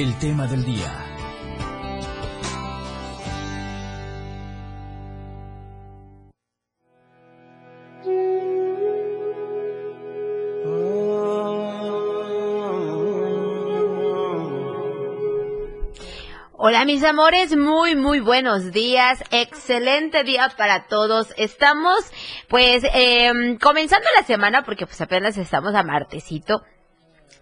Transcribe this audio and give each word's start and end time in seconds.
el 0.00 0.16
tema 0.20 0.46
del 0.46 0.64
día. 0.64 1.04
Hola 16.60 16.84
mis 16.84 17.02
amores, 17.02 17.56
muy 17.56 17.96
muy 17.96 18.20
buenos 18.20 18.70
días, 18.70 19.24
excelente 19.32 20.22
día 20.22 20.52
para 20.56 20.86
todos. 20.86 21.34
Estamos 21.36 22.04
pues 22.48 22.84
eh, 22.94 23.58
comenzando 23.60 24.06
la 24.16 24.24
semana 24.24 24.62
porque 24.62 24.86
pues 24.86 25.00
apenas 25.00 25.36
estamos 25.38 25.74
a 25.74 25.82
martesito 25.82 26.62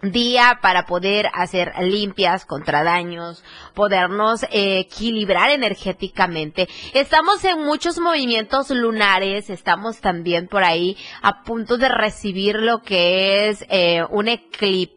día 0.01 0.59
para 0.61 0.85
poder 0.85 1.29
hacer 1.33 1.73
limpias 1.81 2.45
contra 2.45 2.83
daños, 2.83 3.43
podernos 3.73 4.43
eh, 4.43 4.79
equilibrar 4.79 5.49
energéticamente. 5.49 6.67
Estamos 6.93 7.43
en 7.43 7.63
muchos 7.63 7.99
movimientos 7.99 8.69
lunares, 8.69 9.49
estamos 9.49 9.99
también 9.99 10.47
por 10.47 10.63
ahí 10.63 10.97
a 11.21 11.43
punto 11.43 11.77
de 11.77 11.89
recibir 11.89 12.55
lo 12.55 12.81
que 12.81 13.49
es 13.49 13.65
eh, 13.69 14.03
un 14.09 14.27
eclipse 14.27 14.96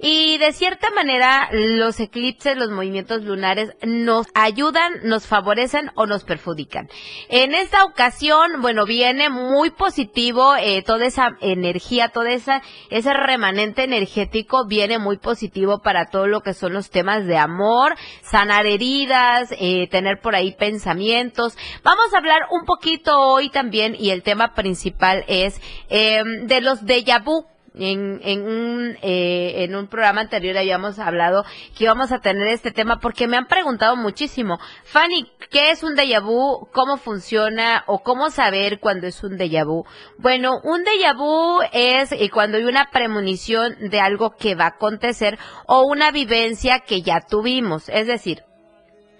y 0.00 0.38
de 0.38 0.52
cierta 0.52 0.90
manera 0.90 1.48
los 1.52 2.00
eclipses, 2.00 2.56
los 2.56 2.70
movimientos 2.70 3.22
lunares 3.22 3.74
nos 3.82 4.26
ayudan, 4.34 4.92
nos 5.04 5.26
favorecen 5.26 5.90
o 5.94 6.06
nos 6.06 6.24
perjudican. 6.24 6.88
En 7.28 7.54
esta 7.54 7.84
ocasión, 7.84 8.62
bueno, 8.62 8.84
viene 8.86 9.28
muy 9.30 9.70
positivo 9.70 10.54
eh, 10.56 10.82
toda 10.82 11.06
esa 11.06 11.36
energía, 11.40 12.08
toda 12.08 12.30
esa 12.30 12.62
ese 12.90 13.12
remanente 13.12 13.84
energético 13.84 14.66
viene 14.66 14.98
muy 14.98 15.18
positivo 15.18 15.80
para 15.80 16.06
todo 16.06 16.26
lo 16.26 16.40
que 16.40 16.54
son 16.54 16.72
los 16.72 16.90
temas 16.90 17.26
de 17.26 17.36
amor, 17.36 17.94
sanar 18.22 18.66
heridas, 18.66 19.52
eh, 19.58 19.88
tener 19.88 20.20
por 20.20 20.34
ahí 20.34 20.52
pensamientos. 20.52 21.56
Vamos 21.82 22.12
a 22.14 22.18
hablar 22.18 22.42
un 22.50 22.64
poquito 22.64 23.18
hoy 23.18 23.50
también 23.50 23.96
y 23.98 24.10
el 24.10 24.22
tema 24.22 24.54
principal 24.54 25.24
es 25.28 25.60
eh, 25.88 26.22
de 26.44 26.60
los 26.60 26.84
déjà 26.84 27.22
vu 27.22 27.55
en, 27.76 28.20
en, 28.22 28.42
un, 28.42 28.96
eh, 29.02 29.64
en 29.64 29.76
un 29.76 29.86
programa 29.88 30.22
anterior 30.22 30.56
habíamos 30.56 30.98
hablado 30.98 31.44
que 31.76 31.84
íbamos 31.84 32.12
a 32.12 32.20
tener 32.20 32.48
este 32.48 32.70
tema 32.70 32.98
porque 33.00 33.28
me 33.28 33.36
han 33.36 33.46
preguntado 33.46 33.96
muchísimo. 33.96 34.58
Fanny, 34.84 35.30
¿qué 35.50 35.70
es 35.70 35.82
un 35.82 35.94
déjà 35.94 36.20
vu? 36.22 36.68
¿Cómo 36.72 36.96
funciona? 36.96 37.84
¿O 37.86 38.02
cómo 38.02 38.30
saber 38.30 38.80
cuándo 38.80 39.06
es 39.06 39.22
un 39.22 39.36
déjà 39.36 39.64
vu? 39.64 39.84
Bueno, 40.18 40.60
un 40.64 40.84
déjà 40.84 41.14
vu 41.16 41.60
es 41.72 42.12
eh, 42.12 42.30
cuando 42.30 42.56
hay 42.56 42.64
una 42.64 42.90
premonición 42.90 43.76
de 43.90 44.00
algo 44.00 44.30
que 44.36 44.54
va 44.54 44.64
a 44.64 44.76
acontecer 44.76 45.38
o 45.66 45.82
una 45.82 46.10
vivencia 46.10 46.80
que 46.80 47.02
ya 47.02 47.20
tuvimos. 47.20 47.88
Es 47.88 48.06
decir, 48.06 48.42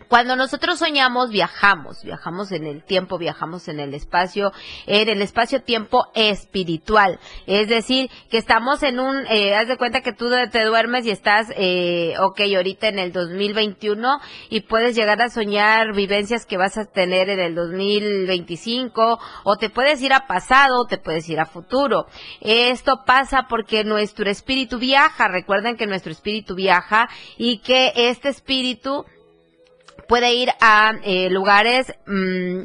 cuando 0.09 0.37
nosotros 0.37 0.79
soñamos, 0.79 1.31
viajamos, 1.31 2.03
viajamos 2.03 2.53
en 2.53 2.67
el 2.67 2.85
tiempo, 2.85 3.19
viajamos 3.19 3.69
en 3.69 3.81
el 3.81 3.95
espacio, 3.95 4.53
en 4.87 5.09
el 5.09 5.23
espacio-tiempo 5.23 6.07
espiritual. 6.15 7.19
Es 7.47 7.69
decir, 7.69 8.11
que 8.31 8.39
estamos 8.39 8.83
en 8.83 9.01
un, 9.01 9.27
eh, 9.29 9.55
haz 9.55 9.69
de 9.69 9.77
cuenta 9.77 10.01
que 10.01 10.13
tú 10.13 10.31
te 10.51 10.65
duermes 10.65 11.07
y 11.07 11.11
estás, 11.11 11.49
eh, 11.57 12.15
ok, 12.21 12.41
ahorita 12.57 12.89
en 12.89 12.99
el 12.99 13.13
2021 13.13 14.19
y 14.51 14.63
puedes 14.63 14.95
llegar 14.95 15.21
a 15.23 15.29
soñar 15.29 15.95
vivencias 15.95 16.47
que 16.47 16.57
vas 16.57 16.79
a 16.79 16.85
tener 16.85 17.29
en 17.29 17.41
el 17.41 17.55
2025 17.55 19.19
o 19.45 19.57
te 19.57 19.71
puedes 19.71 20.01
ir 20.03 20.13
a 20.13 20.27
pasado 20.27 20.83
o 20.83 20.87
te 20.87 20.99
puedes 20.99 21.29
ir 21.29 21.41
a 21.41 21.47
futuro. 21.47 22.07
Esto 22.41 23.03
pasa 23.07 23.47
porque 23.49 23.85
nuestro 23.85 24.31
espíritu 24.31 24.79
viaja. 24.79 25.29
Recuerden 25.29 25.77
que 25.77 25.87
nuestro 25.87 26.13
espíritu 26.13 26.55
viaja 26.55 27.09
y 27.37 27.59
que 27.59 27.93
este 27.95 28.29
espíritu 28.29 29.05
puede 30.09 30.35
ir 30.35 30.51
a 30.61 30.93
eh, 31.03 31.29
lugares 31.31 31.95
mm, 32.07 32.65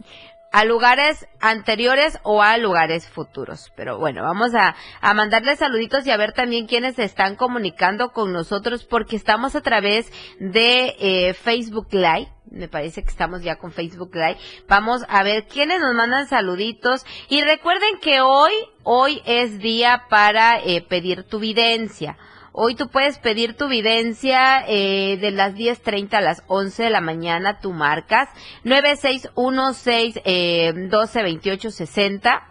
a 0.52 0.66
lugares 0.66 1.28
anteriores 1.40 2.20
o 2.24 2.42
a 2.42 2.58
lugares 2.58 3.08
futuros. 3.08 3.72
Pero 3.76 3.98
bueno, 3.98 4.22
vamos 4.22 4.54
a, 4.54 4.76
a 5.00 5.14
mandarles 5.14 5.60
saluditos 5.60 6.06
y 6.06 6.12
a 6.12 6.18
ver 6.18 6.34
también 6.34 6.68
quiénes 6.68 6.96
se 6.96 7.04
están 7.04 7.36
comunicando 7.36 8.10
con 8.12 8.34
nosotros 8.34 8.84
porque 8.84 9.16
estamos 9.16 9.56
a 9.56 9.62
través 9.62 10.12
de 10.40 10.96
eh, 11.00 11.34
Facebook 11.34 11.88
Live. 11.92 12.32
Me 12.52 12.68
parece 12.68 13.02
que 13.02 13.10
estamos 13.10 13.44
ya 13.44 13.56
con 13.56 13.72
Facebook 13.72 14.14
Live. 14.14 14.38
Vamos 14.68 15.06
a 15.08 15.24
ver 15.24 15.48
quiénes 15.48 15.80
nos 15.80 15.96
mandan 15.96 16.28
saluditos. 16.28 17.06
Y 17.30 17.42
recuerden 17.42 18.00
que 18.02 18.20
hoy, 18.20 18.52
hoy 18.84 19.22
es 19.26 19.58
día 19.60 20.04
para 20.10 20.60
eh, 20.60 20.82
pedir 20.82 21.24
tu 21.24 21.40
videncia. 21.40 22.18
Hoy 22.54 22.76
tú 22.76 22.90
puedes 22.90 23.18
pedir 23.18 23.56
tu 23.56 23.70
videncia 23.70 24.66
eh, 24.68 25.18
de 25.18 25.32
las 25.32 25.56
10.30 25.56 26.16
a 26.16 26.22
las 26.22 26.44
11 26.48 26.84
de 26.84 26.90
la 26.90 27.00
mañana. 27.00 27.60
Tú 27.62 27.72
marcas 27.72 28.28
9616 28.66 30.20
eh, 30.26 30.74
122860 30.74 32.51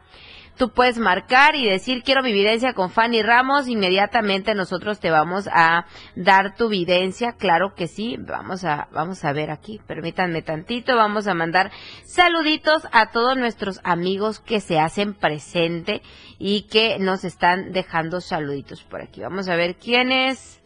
tú 0.60 0.68
puedes 0.74 0.98
marcar 0.98 1.56
y 1.56 1.66
decir 1.66 2.02
quiero 2.02 2.22
mi 2.22 2.34
videncia 2.34 2.74
con 2.74 2.90
Fanny 2.90 3.22
Ramos, 3.22 3.66
inmediatamente 3.66 4.54
nosotros 4.54 5.00
te 5.00 5.10
vamos 5.10 5.48
a 5.50 5.86
dar 6.16 6.54
tu 6.54 6.68
videncia, 6.68 7.32
claro 7.32 7.74
que 7.74 7.86
sí, 7.86 8.18
vamos 8.18 8.64
a, 8.64 8.86
vamos 8.92 9.24
a 9.24 9.32
ver 9.32 9.50
aquí, 9.50 9.80
permítanme 9.86 10.42
tantito, 10.42 10.96
vamos 10.96 11.26
a 11.28 11.32
mandar 11.32 11.70
saluditos 12.04 12.86
a 12.92 13.10
todos 13.10 13.38
nuestros 13.38 13.80
amigos 13.84 14.38
que 14.38 14.60
se 14.60 14.78
hacen 14.78 15.14
presente 15.14 16.02
y 16.38 16.68
que 16.68 16.98
nos 16.98 17.24
están 17.24 17.72
dejando 17.72 18.20
saluditos 18.20 18.84
por 18.84 19.00
aquí. 19.00 19.22
Vamos 19.22 19.48
a 19.48 19.56
ver 19.56 19.76
quiénes, 19.76 20.60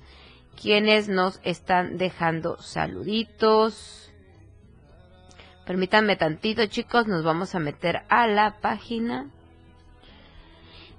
quiénes 0.61 1.09
nos 1.09 1.39
están 1.45 1.99
dejando 1.99 2.61
saluditos. 2.61 4.13
Permítanme 5.65 6.17
tantito, 6.17 6.67
chicos, 6.67 7.07
nos 7.07 7.23
vamos 7.23 7.55
a 7.55 7.61
meter 7.61 8.03
a 8.09 8.27
la 8.27 8.59
página. 8.61 9.31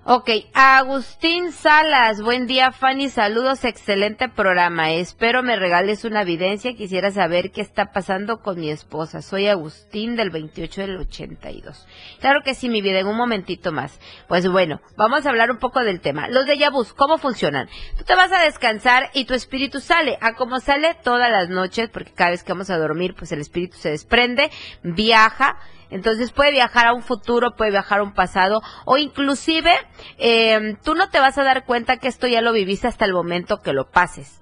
Ok, 0.07 0.29
Agustín 0.53 1.51
Salas, 1.51 2.21
buen 2.21 2.45
día 2.45 2.71
Fanny, 2.71 3.09
saludos, 3.09 3.65
excelente 3.65 4.29
programa. 4.29 4.91
Espero 4.91 5.41
me 5.41 5.55
regales 5.55 6.05
una 6.05 6.21
evidencia, 6.21 6.75
quisiera 6.75 7.09
saber 7.09 7.49
qué 7.49 7.61
está 7.61 7.91
pasando 7.91 8.39
con 8.43 8.59
mi 8.59 8.69
esposa. 8.69 9.23
Soy 9.23 9.47
Agustín 9.47 10.15
del 10.15 10.29
28 10.29 10.81
del 10.81 10.97
82. 10.97 11.87
Claro 12.19 12.41
que 12.43 12.53
sí, 12.53 12.69
mi 12.69 12.83
vida, 12.83 12.99
en 12.99 13.07
un 13.07 13.17
momentito 13.17 13.71
más. 13.71 13.99
Pues 14.27 14.47
bueno, 14.47 14.79
vamos 14.95 15.25
a 15.25 15.29
hablar 15.29 15.49
un 15.49 15.57
poco 15.57 15.79
del 15.79 16.01
tema. 16.01 16.27
Los 16.27 16.45
de 16.45 16.59
Yabus, 16.59 16.93
¿cómo 16.93 17.17
funcionan? 17.17 17.67
Tú 17.97 18.03
te 18.03 18.13
vas 18.13 18.31
a 18.31 18.43
descansar 18.43 19.09
y 19.15 19.25
tu 19.25 19.33
espíritu 19.33 19.79
sale, 19.79 20.19
a 20.21 20.35
como 20.35 20.59
sale 20.59 20.95
todas 21.03 21.31
las 21.31 21.49
noches, 21.49 21.89
porque 21.89 22.13
cada 22.13 22.29
vez 22.29 22.43
que 22.43 22.53
vamos 22.53 22.69
a 22.69 22.77
dormir, 22.77 23.15
pues 23.17 23.31
el 23.31 23.41
espíritu 23.41 23.77
se 23.77 23.89
desprende, 23.89 24.51
viaja, 24.83 25.57
entonces 25.89 26.31
puede 26.31 26.51
viajar 26.51 26.87
a 26.87 26.93
un 26.93 27.01
futuro, 27.01 27.55
puede 27.55 27.71
viajar 27.71 27.99
a 27.99 28.03
un 28.03 28.13
pasado 28.13 28.61
o 28.85 28.97
inclusive 28.97 29.71
eh, 30.17 30.77
tú 30.83 30.95
no 30.95 31.09
te 31.09 31.19
vas 31.19 31.37
a 31.37 31.43
dar 31.43 31.65
cuenta 31.65 31.97
que 31.97 32.07
esto 32.07 32.27
ya 32.27 32.41
lo 32.41 32.53
viviste 32.53 32.87
hasta 32.87 33.05
el 33.05 33.13
momento 33.13 33.61
que 33.61 33.73
lo 33.73 33.89
pases. 33.89 34.41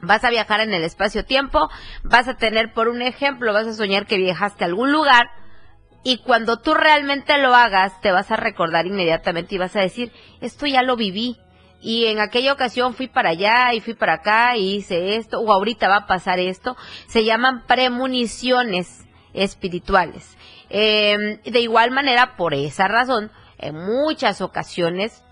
Vas 0.00 0.22
a 0.22 0.30
viajar 0.30 0.60
en 0.60 0.72
el 0.72 0.84
espacio-tiempo, 0.84 1.68
vas 2.04 2.28
a 2.28 2.36
tener, 2.36 2.72
por 2.72 2.88
un 2.88 3.02
ejemplo, 3.02 3.52
vas 3.52 3.66
a 3.66 3.74
soñar 3.74 4.06
que 4.06 4.16
viajaste 4.16 4.62
a 4.62 4.68
algún 4.68 4.92
lugar 4.92 5.28
y 6.04 6.18
cuando 6.18 6.58
tú 6.58 6.74
realmente 6.74 7.36
lo 7.38 7.54
hagas, 7.54 8.00
te 8.00 8.12
vas 8.12 8.30
a 8.30 8.36
recordar 8.36 8.86
inmediatamente 8.86 9.54
y 9.54 9.58
vas 9.58 9.74
a 9.74 9.80
decir, 9.80 10.12
esto 10.40 10.66
ya 10.66 10.82
lo 10.82 10.96
viví, 10.96 11.36
y 11.80 12.06
en 12.06 12.18
aquella 12.18 12.52
ocasión 12.52 12.94
fui 12.94 13.08
para 13.08 13.30
allá 13.30 13.72
y 13.72 13.80
fui 13.80 13.94
para 13.94 14.14
acá 14.14 14.56
y 14.56 14.76
hice 14.76 15.16
esto, 15.16 15.40
o 15.40 15.52
ahorita 15.52 15.88
va 15.88 15.96
a 15.96 16.06
pasar 16.06 16.38
esto, 16.38 16.76
se 17.06 17.24
llaman 17.24 17.66
premoniciones 17.66 19.07
espirituales. 19.34 20.36
Eh, 20.70 21.40
de 21.44 21.60
igual 21.60 21.90
manera, 21.90 22.36
por 22.36 22.54
esa 22.54 22.88
razón, 22.88 23.30
en 23.58 23.74
muchas 23.74 24.40
ocasiones 24.40 25.22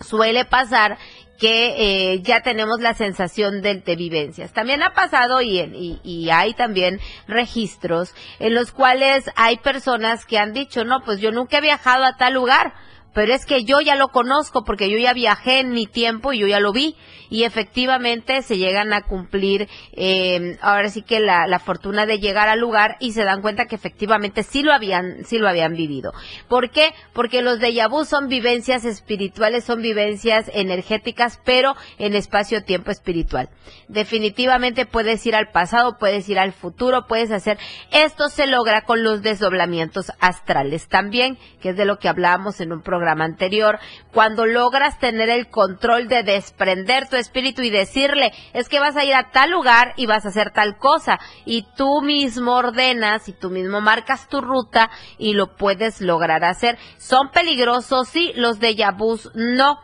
suele 0.00 0.44
pasar 0.44 0.98
que 1.38 2.12
eh, 2.12 2.22
ya 2.22 2.42
tenemos 2.42 2.80
la 2.80 2.94
sensación 2.94 3.62
de, 3.62 3.80
vivencias. 3.96 4.52
También 4.52 4.82
ha 4.82 4.92
pasado 4.92 5.40
y, 5.40 5.60
y, 5.60 6.00
y, 6.02 6.30
hay 6.30 6.52
también 6.54 7.00
registros 7.28 8.12
en 8.40 8.54
los 8.54 8.72
cuales 8.72 9.30
hay 9.36 9.58
personas 9.58 10.26
que 10.26 10.38
han 10.38 10.52
dicho, 10.52 10.84
no, 10.84 11.02
pues 11.04 11.20
yo 11.20 11.30
nunca 11.30 11.58
he 11.58 11.60
viajado 11.60 12.04
a 12.04 12.16
tal 12.16 12.34
lugar, 12.34 12.74
pero 13.18 13.34
es 13.34 13.46
que 13.46 13.64
yo 13.64 13.80
ya 13.80 13.96
lo 13.96 14.10
conozco 14.10 14.62
porque 14.62 14.88
yo 14.88 14.96
ya 14.96 15.12
viajé 15.12 15.58
en 15.58 15.70
mi 15.70 15.88
tiempo 15.88 16.32
y 16.32 16.38
yo 16.38 16.46
ya 16.46 16.60
lo 16.60 16.72
vi 16.72 16.94
y 17.30 17.42
efectivamente 17.42 18.42
se 18.42 18.58
llegan 18.58 18.92
a 18.92 19.02
cumplir 19.02 19.68
eh, 19.92 20.56
ahora 20.60 20.88
sí 20.88 21.02
que 21.02 21.18
la, 21.18 21.58
fortuna 21.58 22.06
de 22.06 22.20
llegar 22.20 22.48
al 22.48 22.60
lugar 22.60 22.96
y 23.00 23.10
se 23.10 23.24
dan 23.24 23.42
cuenta 23.42 23.66
que 23.66 23.74
efectivamente 23.74 24.44
sí 24.44 24.62
lo 24.62 24.72
habían 24.72 25.24
sí 25.24 25.38
lo 25.38 25.48
habían 25.48 25.74
vivido. 25.74 26.12
¿Por 26.46 26.70
qué? 26.70 26.94
Porque 27.12 27.42
los 27.42 27.58
de 27.58 27.84
vu 27.90 28.04
son 28.04 28.28
vivencias 28.28 28.84
espirituales, 28.84 29.64
son 29.64 29.82
vivencias 29.82 30.48
energéticas, 30.54 31.40
pero 31.44 31.74
en 31.98 32.14
espacio-tiempo 32.14 32.92
espiritual. 32.92 33.48
Definitivamente 33.88 34.86
puedes 34.86 35.26
ir 35.26 35.34
al 35.34 35.50
pasado, 35.50 35.98
puedes 35.98 36.28
ir 36.28 36.38
al 36.38 36.52
futuro, 36.52 37.06
puedes 37.08 37.32
hacer 37.32 37.58
esto 37.90 38.28
se 38.28 38.46
logra 38.46 38.82
con 38.82 39.02
los 39.02 39.22
desdoblamientos 39.22 40.12
astrales 40.20 40.86
también, 40.86 41.36
que 41.60 41.70
es 41.70 41.76
de 41.76 41.84
lo 41.84 41.98
que 41.98 42.08
hablábamos 42.08 42.60
en 42.60 42.72
un 42.72 42.82
programa 42.82 43.07
anterior, 43.12 43.78
cuando 44.12 44.46
logras 44.46 44.98
tener 44.98 45.28
el 45.30 45.48
control 45.48 46.08
de 46.08 46.22
desprender 46.22 47.08
tu 47.08 47.16
espíritu 47.16 47.62
y 47.62 47.70
decirle, 47.70 48.32
es 48.52 48.68
que 48.68 48.80
vas 48.80 48.96
a 48.96 49.04
ir 49.04 49.14
a 49.14 49.30
tal 49.30 49.50
lugar 49.50 49.94
y 49.96 50.06
vas 50.06 50.24
a 50.24 50.28
hacer 50.28 50.50
tal 50.52 50.76
cosa. 50.78 51.18
Y 51.44 51.66
tú 51.76 52.02
mismo 52.02 52.56
ordenas 52.56 53.28
y 53.28 53.32
tú 53.32 53.50
mismo 53.50 53.80
marcas 53.80 54.28
tu 54.28 54.40
ruta 54.40 54.90
y 55.18 55.34
lo 55.34 55.56
puedes 55.56 56.00
lograr 56.00 56.44
hacer. 56.44 56.78
¿Son 56.98 57.30
peligrosos? 57.30 58.08
Sí, 58.08 58.32
los 58.36 58.60
de 58.60 58.74
Yabús 58.74 59.30
no. 59.34 59.78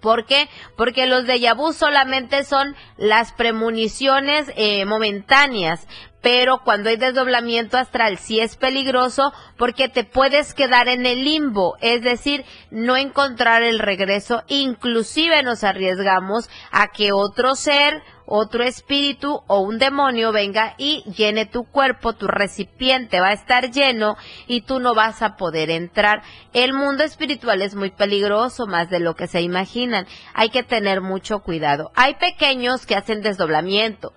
¿Por 0.00 0.26
qué? 0.26 0.48
Porque 0.76 1.06
los 1.06 1.26
de 1.26 1.40
Yabú 1.40 1.72
solamente 1.72 2.44
son 2.44 2.74
las 2.96 3.32
premoniciones 3.32 4.52
eh, 4.56 4.84
momentáneas, 4.84 5.86
pero 6.26 6.58
cuando 6.64 6.88
hay 6.88 6.96
desdoblamiento 6.96 7.78
astral 7.78 8.18
sí 8.18 8.40
es 8.40 8.56
peligroso 8.56 9.32
porque 9.56 9.88
te 9.88 10.02
puedes 10.02 10.54
quedar 10.54 10.88
en 10.88 11.06
el 11.06 11.22
limbo, 11.22 11.76
es 11.80 12.02
decir, 12.02 12.44
no 12.72 12.96
encontrar 12.96 13.62
el 13.62 13.78
regreso, 13.78 14.42
inclusive 14.48 15.44
nos 15.44 15.62
arriesgamos 15.62 16.50
a 16.72 16.88
que 16.88 17.12
otro 17.12 17.54
ser, 17.54 18.02
otro 18.26 18.64
espíritu 18.64 19.40
o 19.46 19.60
un 19.60 19.78
demonio 19.78 20.32
venga 20.32 20.74
y 20.78 21.04
llene 21.16 21.46
tu 21.46 21.62
cuerpo, 21.62 22.14
tu 22.14 22.26
recipiente 22.26 23.20
va 23.20 23.28
a 23.28 23.34
estar 23.34 23.70
lleno 23.70 24.16
y 24.48 24.62
tú 24.62 24.80
no 24.80 24.96
vas 24.96 25.22
a 25.22 25.36
poder 25.36 25.70
entrar. 25.70 26.22
El 26.52 26.72
mundo 26.72 27.04
espiritual 27.04 27.62
es 27.62 27.76
muy 27.76 27.90
peligroso, 27.90 28.66
más 28.66 28.90
de 28.90 28.98
lo 28.98 29.14
que 29.14 29.28
se 29.28 29.42
imaginan. 29.42 30.08
Hay 30.34 30.48
que 30.48 30.64
tener 30.64 31.02
mucho 31.02 31.38
cuidado. 31.38 31.92
Hay 31.94 32.14
pequeños 32.14 32.84
que 32.84 32.96
hacen 32.96 33.22
desdoblamiento, 33.22 34.12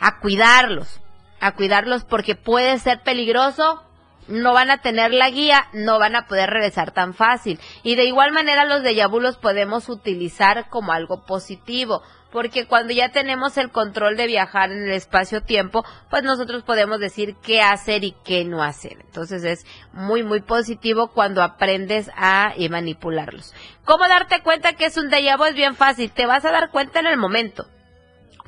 a 0.00 0.18
cuidarlos 0.20 1.02
a 1.46 1.54
cuidarlos 1.54 2.04
porque 2.04 2.34
puede 2.34 2.78
ser 2.78 3.02
peligroso, 3.02 3.82
no 4.28 4.52
van 4.52 4.70
a 4.70 4.78
tener 4.78 5.12
la 5.12 5.30
guía, 5.30 5.68
no 5.72 5.98
van 5.98 6.16
a 6.16 6.26
poder 6.26 6.50
regresar 6.50 6.90
tan 6.90 7.14
fácil. 7.14 7.60
Y 7.82 7.94
de 7.94 8.04
igual 8.04 8.32
manera 8.32 8.64
los 8.64 8.82
de 8.82 8.94
los 9.20 9.38
podemos 9.38 9.88
utilizar 9.88 10.68
como 10.68 10.92
algo 10.92 11.24
positivo, 11.24 12.02
porque 12.32 12.66
cuando 12.66 12.92
ya 12.92 13.12
tenemos 13.12 13.56
el 13.56 13.70
control 13.70 14.16
de 14.16 14.26
viajar 14.26 14.70
en 14.70 14.84
el 14.84 14.92
espacio-tiempo, 14.92 15.84
pues 16.10 16.22
nosotros 16.22 16.64
podemos 16.64 16.98
decir 16.98 17.36
qué 17.42 17.62
hacer 17.62 18.04
y 18.04 18.16
qué 18.24 18.44
no 18.44 18.62
hacer. 18.62 18.98
Entonces 19.00 19.44
es 19.44 19.66
muy, 19.92 20.22
muy 20.22 20.42
positivo 20.42 21.12
cuando 21.12 21.42
aprendes 21.42 22.10
a 22.16 22.52
manipularlos. 22.68 23.54
¿Cómo 23.84 24.06
darte 24.08 24.42
cuenta 24.42 24.74
que 24.74 24.86
es 24.86 24.96
un 24.96 25.08
déjà? 25.08 25.36
Es 25.48 25.54
bien 25.54 25.76
fácil, 25.76 26.10
te 26.10 26.26
vas 26.26 26.44
a 26.44 26.50
dar 26.50 26.70
cuenta 26.70 27.00
en 27.00 27.06
el 27.06 27.16
momento 27.16 27.66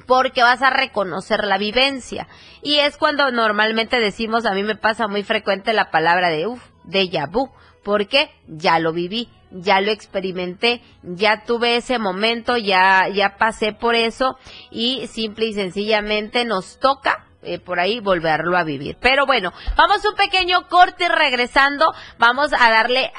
porque 0.06 0.43
vas 0.43 0.62
a 0.62 0.71
reconocer 0.71 1.45
la 1.45 1.59
vivencia. 1.59 2.29
Y 2.62 2.79
es 2.79 2.97
cuando 2.97 3.31
normalmente 3.31 3.99
decimos, 4.00 4.47
a 4.47 4.53
mí 4.53 4.62
me 4.62 4.77
pasa 4.77 5.09
muy 5.09 5.23
frecuente 5.23 5.73
la 5.73 5.91
palabra 5.91 6.29
de 6.31 6.47
uff, 6.47 6.62
de 6.85 7.09
vu, 7.31 7.50
porque 7.83 8.31
ya 8.47 8.79
lo 8.79 8.93
viví, 8.93 9.29
ya 9.50 9.81
lo 9.81 9.91
experimenté, 9.91 10.83
ya 11.03 11.45
tuve 11.45 11.77
ese 11.77 11.99
momento, 11.99 12.56
ya, 12.56 13.09
ya 13.09 13.37
pasé 13.37 13.73
por 13.73 13.95
eso 13.95 14.37
y 14.71 15.06
simple 15.06 15.47
y 15.47 15.55
sencillamente 15.55 16.45
nos 16.45 16.79
toca 16.79 17.27
eh, 17.43 17.61
por 17.61 17.79
ahí 17.79 18.00
volverlo 18.00 18.56
a 18.56 18.64
vivir. 18.64 18.96
Pero 19.00 19.25
bueno, 19.25 19.52
vamos 19.76 20.05
un 20.05 20.17
pequeño 20.17 20.69
corte 20.69 21.08
regresando. 21.08 21.87
Vamos 22.19 22.52
a 22.52 22.70
darle 22.70 23.12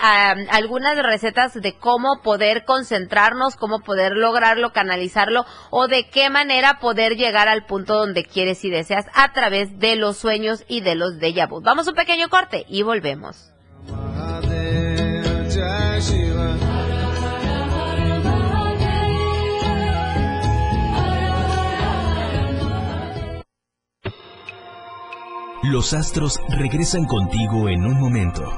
algunas 0.51 1.01
recetas 1.01 1.53
de 1.53 1.77
cómo 1.77 2.21
poder 2.21 2.65
concentrarnos, 2.65 3.55
cómo 3.55 3.79
poder 3.79 4.13
lograrlo, 4.13 4.71
canalizarlo 4.71 5.45
o 5.69 5.87
de 5.87 6.09
qué 6.09 6.29
manera 6.29 6.79
poder 6.79 7.15
llegar 7.15 7.47
al 7.47 7.65
punto 7.65 7.95
donde 7.95 8.25
quieres 8.25 8.63
y 8.65 8.69
deseas 8.69 9.05
a 9.13 9.31
través 9.31 9.79
de 9.79 9.95
los 9.95 10.17
sueños 10.17 10.65
y 10.67 10.81
de 10.81 10.95
los 10.95 11.19
déjà 11.19 11.47
vu. 11.47 11.61
Vamos 11.61 11.87
un 11.87 11.95
pequeño 11.95 12.29
corte 12.29 12.65
y 12.67 12.83
volvemos. 12.83 13.53
Los 25.63 25.93
astros 25.93 26.39
regresan 26.47 27.03
contigo 27.03 27.67
en 27.67 27.85
un 27.85 27.99
momento. 27.99 28.49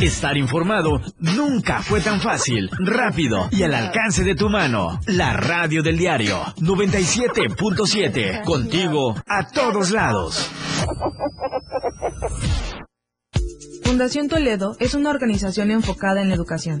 Estar 0.00 0.36
informado 0.36 1.00
nunca 1.18 1.82
fue 1.82 2.00
tan 2.00 2.20
fácil, 2.20 2.68
rápido 2.78 3.48
y 3.50 3.62
al 3.62 3.74
alcance 3.74 4.22
de 4.24 4.34
tu 4.34 4.48
mano. 4.48 5.00
La 5.06 5.32
radio 5.32 5.82
del 5.82 5.96
diario 5.96 6.42
97.7. 6.58 8.44
Contigo 8.44 9.14
a 9.26 9.48
todos 9.48 9.90
lados. 9.90 10.50
Fundación 13.82 14.28
Toledo 14.28 14.76
es 14.78 14.94
una 14.94 15.10
organización 15.10 15.70
enfocada 15.70 16.22
en 16.22 16.28
la 16.28 16.34
educación. 16.34 16.80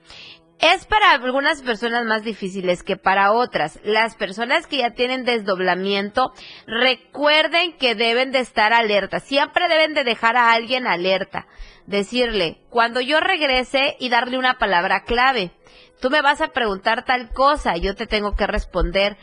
Es 0.60 0.86
para 0.86 1.12
algunas 1.12 1.62
personas 1.62 2.04
más 2.04 2.24
difíciles 2.24 2.82
que 2.82 2.96
para 2.96 3.30
otras. 3.30 3.78
Las 3.84 4.16
personas 4.16 4.66
que 4.66 4.78
ya 4.78 4.90
tienen 4.90 5.24
desdoblamiento, 5.24 6.32
recuerden 6.66 7.76
que 7.76 7.94
deben 7.94 8.32
de 8.32 8.40
estar 8.40 8.72
alerta. 8.72 9.20
Siempre 9.20 9.68
deben 9.68 9.94
de 9.94 10.02
dejar 10.02 10.36
a 10.36 10.52
alguien 10.52 10.88
alerta. 10.88 11.46
Decirle, 11.86 12.60
cuando 12.70 13.00
yo 13.00 13.20
regrese 13.20 13.96
y 14.00 14.08
darle 14.08 14.36
una 14.36 14.58
palabra 14.58 15.04
clave. 15.04 15.52
Tú 16.00 16.10
me 16.10 16.22
vas 16.22 16.40
a 16.40 16.48
preguntar 16.48 17.04
tal 17.04 17.30
cosa, 17.32 17.76
yo 17.76 17.94
te 17.94 18.06
tengo 18.06 18.34
que 18.34 18.46
responder. 18.46 19.16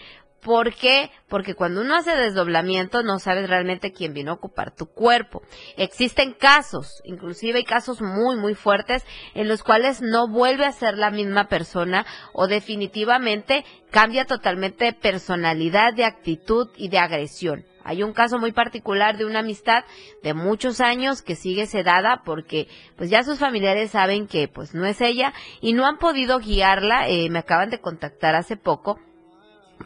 ¿Por 0.45 0.75
qué? 0.75 1.09
Porque 1.27 1.55
cuando 1.55 1.81
uno 1.81 1.95
hace 1.95 2.15
desdoblamiento 2.15 3.01
no 3.01 3.17
sabes 3.17 3.49
realmente 3.49 3.91
quién 3.91 4.13
vino 4.13 4.29
a 4.29 4.35
ocupar 4.35 4.75
tu 4.75 4.85
cuerpo. 4.85 5.41
Existen 5.75 6.33
casos, 6.33 7.01
inclusive 7.03 7.57
hay 7.57 7.63
casos 7.63 7.99
muy, 7.99 8.35
muy 8.35 8.53
fuertes 8.53 9.03
en 9.33 9.47
los 9.47 9.63
cuales 9.63 10.03
no 10.03 10.27
vuelve 10.27 10.65
a 10.65 10.71
ser 10.71 10.99
la 10.99 11.09
misma 11.09 11.47
persona 11.47 12.05
o 12.31 12.45
definitivamente 12.45 13.65
cambia 13.89 14.25
totalmente 14.25 14.85
de 14.85 14.93
personalidad, 14.93 15.95
de 15.95 16.05
actitud 16.05 16.69
y 16.75 16.89
de 16.89 16.99
agresión. 16.99 17.65
Hay 17.83 18.03
un 18.03 18.13
caso 18.13 18.37
muy 18.37 18.51
particular 18.51 19.17
de 19.17 19.25
una 19.25 19.39
amistad 19.39 19.83
de 20.21 20.35
muchos 20.35 20.79
años 20.79 21.23
que 21.23 21.35
sigue 21.35 21.65
sedada 21.65 22.21
porque 22.23 22.67
pues 22.97 23.09
ya 23.09 23.23
sus 23.23 23.39
familiares 23.39 23.89
saben 23.89 24.27
que 24.27 24.47
pues 24.47 24.75
no 24.75 24.85
es 24.85 25.01
ella 25.01 25.33
y 25.59 25.73
no 25.73 25.87
han 25.87 25.97
podido 25.97 26.37
guiarla. 26.37 27.09
Eh, 27.09 27.31
me 27.31 27.39
acaban 27.39 27.71
de 27.71 27.81
contactar 27.81 28.35
hace 28.35 28.57
poco 28.57 28.99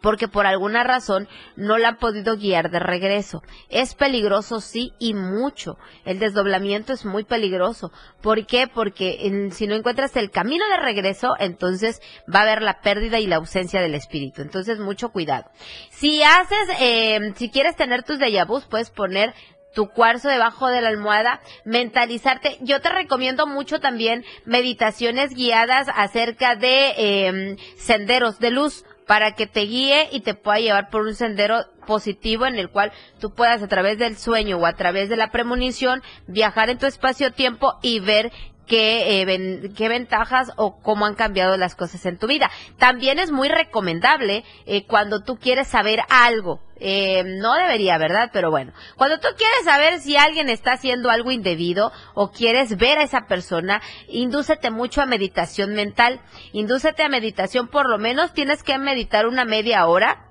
porque 0.02 0.28
por 0.28 0.46
alguna 0.46 0.84
razón 0.84 1.28
no 1.56 1.78
la 1.78 1.90
han 1.90 1.98
podido 1.98 2.38
guiar 2.38 2.70
de 2.72 2.80
regreso. 2.80 3.42
Es 3.70 3.96
peligroso, 3.96 4.62
sí, 4.62 4.94
y 5.00 5.14
mucho. 5.14 5.78
El 6.06 6.20
desdoblamiento 6.20 6.94
es 6.94 7.06
muy 7.06 7.24
peligroso. 7.24 7.92
¿Por 8.22 8.46
qué? 8.46 8.68
Porque 8.68 9.28
en- 9.28 9.52
si 9.52 9.68
no 9.68 9.76
encuentras 9.76 10.16
el 10.16 10.32
camino 10.32 10.66
de 10.70 10.78
regreso, 10.78 11.36
entonces 11.40 12.02
va 12.34 12.40
a 12.40 12.44
haber 12.44 12.62
la 12.62 12.82
pérdida 12.82 13.20
y 13.20 13.28
la 13.28 13.38
ausencia 13.38 13.82
del 13.82 13.96
espíritu. 13.96 14.42
Entonces, 14.42 14.80
mucho 14.80 15.10
cuidado. 15.10 15.46
Si 15.90 16.24
haces, 16.24 16.68
eh, 16.80 17.34
si 17.36 17.50
quieres 17.50 17.76
tener 17.76 18.04
tus 18.04 18.20
vus, 18.48 18.66
puedes 18.66 18.90
poner 18.90 19.34
tu 19.74 19.90
cuarzo 19.90 20.30
debajo 20.30 20.68
de 20.68 20.82
la 20.82 20.90
almohada, 20.90 21.42
mentalizarte. 21.64 22.58
Yo 22.62 22.82
te 22.82 22.90
recomiendo 22.90 23.46
mucho 23.48 23.80
también 23.80 24.26
meditaciones 24.46 25.34
guiadas 25.34 25.88
acerca 25.96 26.56
de 26.56 26.94
eh, 26.98 27.58
senderos 27.78 28.40
de 28.40 28.52
luz 28.52 28.84
para 29.10 29.32
que 29.32 29.48
te 29.48 29.62
guíe 29.62 30.08
y 30.12 30.20
te 30.20 30.36
pueda 30.36 30.60
llevar 30.60 30.92
por 30.92 31.02
un 31.02 31.16
sendero 31.16 31.66
positivo 31.88 32.46
en 32.46 32.60
el 32.60 32.70
cual 32.70 32.92
tú 33.20 33.34
puedas 33.34 33.64
a 33.64 33.68
través 33.68 33.98
del 33.98 34.16
sueño 34.16 34.58
o 34.58 34.68
a 34.68 34.74
través 34.74 35.10
de 35.10 35.18
la 35.18 35.32
premonición 35.32 36.04
viajar 36.28 36.70
en 36.70 36.78
tu 36.78 36.86
espacio-tiempo 36.86 37.80
y 37.82 38.02
ver 38.02 38.32
qué, 38.70 39.20
eh, 39.20 39.26
ven- 39.26 39.74
qué 39.76 39.90
ventajas 39.90 40.54
o 40.56 40.80
cómo 40.82 41.06
han 41.06 41.16
cambiado 41.16 41.58
las 41.58 41.76
cosas 41.76 42.06
en 42.06 42.18
tu 42.18 42.28
vida. 42.28 42.50
También 42.78 43.20
es 43.20 43.32
muy 43.32 43.50
recomendable 43.50 44.46
eh, 44.66 44.86
cuando 44.86 45.22
tú 45.24 45.38
quieres 45.38 45.68
saber 45.68 46.00
algo. 46.10 46.62
Eh, 46.82 47.24
no 47.26 47.56
debería, 47.56 47.98
¿verdad? 47.98 48.30
Pero 48.32 48.52
bueno, 48.52 48.72
cuando 48.96 49.20
tú 49.20 49.28
quieres 49.38 49.66
saber 49.66 50.00
si 50.00 50.16
alguien 50.16 50.48
está 50.48 50.72
haciendo 50.72 51.10
algo 51.10 51.32
indebido 51.32 51.92
o 52.14 52.32
quieres 52.32 52.78
ver 52.78 53.00
a 53.00 53.04
esa 53.04 53.28
persona, 53.28 53.82
indúcete 54.08 54.72
mucho 54.72 55.02
a 55.02 55.06
meditación 55.06 55.74
mental. 55.74 56.22
Indúcete 56.54 57.04
a 57.04 57.10
meditación, 57.10 57.68
por 57.68 57.90
lo 57.90 57.98
menos 57.98 58.34
tienes 58.34 58.64
que 58.64 58.78
meditar 58.78 59.28
una 59.28 59.44
media 59.44 59.86
hora 59.88 60.29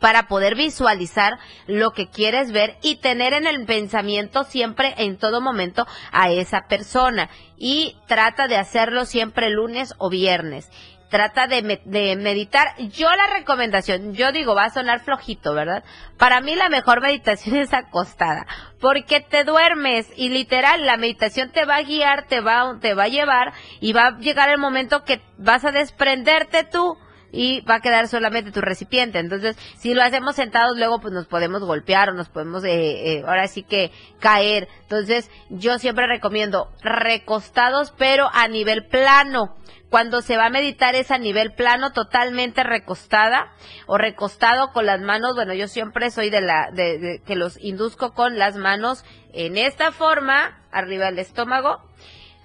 para 0.00 0.28
poder 0.28 0.54
visualizar 0.54 1.38
lo 1.66 1.90
que 1.90 2.08
quieres 2.08 2.52
ver 2.52 2.76
y 2.82 2.96
tener 2.96 3.32
en 3.32 3.46
el 3.46 3.64
pensamiento 3.66 4.44
siempre 4.44 4.94
en 4.98 5.18
todo 5.18 5.40
momento 5.40 5.86
a 6.12 6.30
esa 6.30 6.66
persona 6.68 7.28
y 7.56 7.96
trata 8.06 8.46
de 8.48 8.56
hacerlo 8.56 9.04
siempre 9.04 9.50
lunes 9.50 9.94
o 9.98 10.08
viernes. 10.10 10.70
Trata 11.10 11.46
de, 11.46 11.62
me- 11.62 11.80
de 11.86 12.16
meditar. 12.16 12.74
Yo 12.78 13.08
la 13.08 13.26
recomendación, 13.38 14.12
yo 14.12 14.30
digo, 14.30 14.54
va 14.54 14.64
a 14.64 14.70
sonar 14.70 15.00
flojito, 15.00 15.54
¿verdad? 15.54 15.82
Para 16.18 16.42
mí 16.42 16.54
la 16.54 16.68
mejor 16.68 17.00
meditación 17.02 17.56
es 17.56 17.72
acostada, 17.72 18.46
porque 18.78 19.20
te 19.20 19.44
duermes 19.44 20.06
y 20.16 20.28
literal 20.28 20.84
la 20.84 20.98
meditación 20.98 21.50
te 21.50 21.64
va 21.64 21.76
a 21.76 21.82
guiar, 21.82 22.26
te 22.26 22.42
va, 22.42 22.76
te 22.82 22.92
va 22.92 23.04
a 23.04 23.08
llevar 23.08 23.54
y 23.80 23.94
va 23.94 24.08
a 24.08 24.18
llegar 24.18 24.50
el 24.50 24.58
momento 24.58 25.02
que 25.04 25.22
vas 25.38 25.64
a 25.64 25.72
desprenderte 25.72 26.64
tú 26.64 26.98
y 27.32 27.60
va 27.62 27.76
a 27.76 27.80
quedar 27.80 28.08
solamente 28.08 28.52
tu 28.52 28.60
recipiente. 28.60 29.18
Entonces, 29.18 29.56
si 29.76 29.94
lo 29.94 30.02
hacemos 30.02 30.36
sentados, 30.36 30.76
luego 30.76 31.00
pues 31.00 31.12
nos 31.12 31.26
podemos 31.26 31.62
golpear 31.62 32.10
o 32.10 32.14
nos 32.14 32.28
podemos, 32.28 32.64
eh, 32.64 33.16
eh, 33.18 33.22
ahora 33.26 33.46
sí 33.48 33.62
que 33.62 33.90
caer. 34.20 34.68
Entonces, 34.82 35.30
yo 35.50 35.78
siempre 35.78 36.06
recomiendo 36.06 36.70
recostados, 36.82 37.92
pero 37.96 38.28
a 38.32 38.48
nivel 38.48 38.86
plano. 38.86 39.56
Cuando 39.90 40.20
se 40.20 40.36
va 40.36 40.46
a 40.46 40.50
meditar 40.50 40.94
es 40.94 41.10
a 41.10 41.16
nivel 41.16 41.54
plano, 41.54 41.92
totalmente 41.92 42.62
recostada 42.62 43.52
o 43.86 43.96
recostado 43.96 44.70
con 44.72 44.84
las 44.84 45.00
manos. 45.00 45.34
Bueno, 45.34 45.54
yo 45.54 45.66
siempre 45.66 46.10
soy 46.10 46.28
de 46.28 46.42
la, 46.42 46.68
de, 46.72 46.98
de- 46.98 47.22
que 47.26 47.36
los 47.36 47.58
induzco 47.58 48.12
con 48.12 48.38
las 48.38 48.56
manos 48.56 49.04
en 49.32 49.56
esta 49.56 49.90
forma, 49.90 50.58
arriba 50.72 51.06
del 51.06 51.18
estómago, 51.20 51.82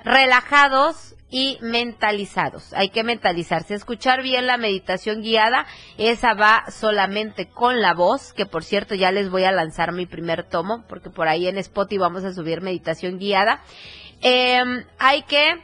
relajados 0.06 1.16
y 1.34 1.58
mentalizados. 1.62 2.74
Hay 2.74 2.90
que 2.90 3.04
mentalizarse, 3.04 3.74
escuchar 3.74 4.22
bien 4.22 4.46
la 4.46 4.58
meditación 4.58 5.24
guiada. 5.24 5.66
Esa 5.98 6.36
va 6.36 6.66
solamente 6.70 7.48
con 7.50 7.82
la 7.82 7.96
voz, 7.96 8.34
que 8.34 8.46
por 8.46 8.64
cierto 8.64 8.94
ya 8.94 9.12
les 9.12 9.32
voy 9.32 9.44
a 9.46 9.52
lanzar 9.52 9.94
mi 9.94 10.06
primer 10.06 10.44
tomo, 10.44 10.86
porque 10.88 11.10
por 11.10 11.28
ahí 11.28 11.48
en 11.48 11.58
Spotify 11.58 11.98
vamos 11.98 12.24
a 12.24 12.34
subir 12.34 12.62
meditación 12.62 13.18
guiada. 13.18 13.64
Em, 14.22 14.86
hay 15.00 15.24
que 15.24 15.60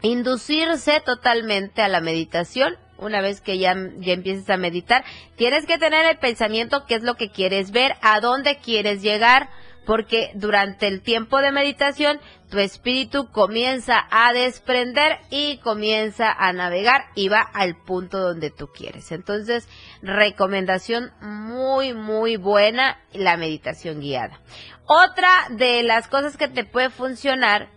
inducirse 0.00 1.02
totalmente 1.04 1.82
a 1.82 1.88
la 1.88 2.00
meditación. 2.00 2.74
Una 2.96 3.20
vez 3.20 3.42
que 3.42 3.58
ya, 3.58 3.76
ya 3.98 4.14
empieces 4.14 4.48
a 4.48 4.56
meditar, 4.56 5.04
tienes 5.36 5.66
que 5.66 5.76
tener 5.76 6.06
el 6.06 6.16
pensamiento 6.16 6.86
qué 6.86 6.94
es 6.94 7.02
lo 7.02 7.16
que 7.16 7.28
quieres 7.28 7.70
ver, 7.70 7.96
a 8.00 8.20
dónde 8.20 8.60
quieres 8.60 9.02
llegar, 9.02 9.50
porque 9.86 10.32
durante 10.34 10.88
el 10.88 11.00
tiempo 11.00 11.40
de 11.40 11.52
meditación 11.52 12.20
tu 12.50 12.58
espíritu 12.58 13.30
comienza 13.30 14.06
a 14.10 14.32
desprender 14.32 15.18
y 15.30 15.58
comienza 15.58 16.30
a 16.30 16.52
navegar 16.52 17.06
y 17.14 17.28
va 17.28 17.40
al 17.40 17.76
punto 17.76 18.18
donde 18.18 18.50
tú 18.50 18.68
quieres. 18.68 19.12
Entonces, 19.12 19.68
recomendación 20.02 21.12
muy, 21.20 21.94
muy 21.94 22.36
buena, 22.36 22.98
la 23.12 23.36
meditación 23.36 24.00
guiada. 24.00 24.40
Otra 24.86 25.28
de 25.50 25.82
las 25.82 26.08
cosas 26.08 26.36
que 26.36 26.48
te 26.48 26.64
puede 26.64 26.90
funcionar 26.90 27.68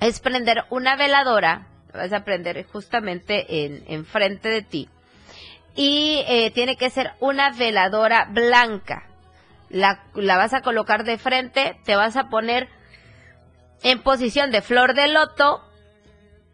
es 0.00 0.20
prender 0.20 0.64
una 0.70 0.96
veladora, 0.96 1.68
vas 1.92 2.12
a 2.12 2.24
prender 2.24 2.64
justamente 2.66 3.64
en, 3.64 4.04
frente 4.04 4.48
de 4.48 4.62
ti, 4.62 4.88
y 5.74 6.24
eh, 6.28 6.50
tiene 6.52 6.76
que 6.76 6.90
ser 6.90 7.12
una 7.20 7.50
veladora 7.50 8.28
blanca. 8.30 9.07
La, 9.70 10.04
la 10.14 10.36
vas 10.36 10.54
a 10.54 10.62
colocar 10.62 11.04
de 11.04 11.18
frente, 11.18 11.78
te 11.84 11.96
vas 11.96 12.16
a 12.16 12.28
poner 12.28 12.68
en 13.82 14.02
posición 14.02 14.50
de 14.50 14.62
flor 14.62 14.94
de 14.94 15.08
loto, 15.08 15.62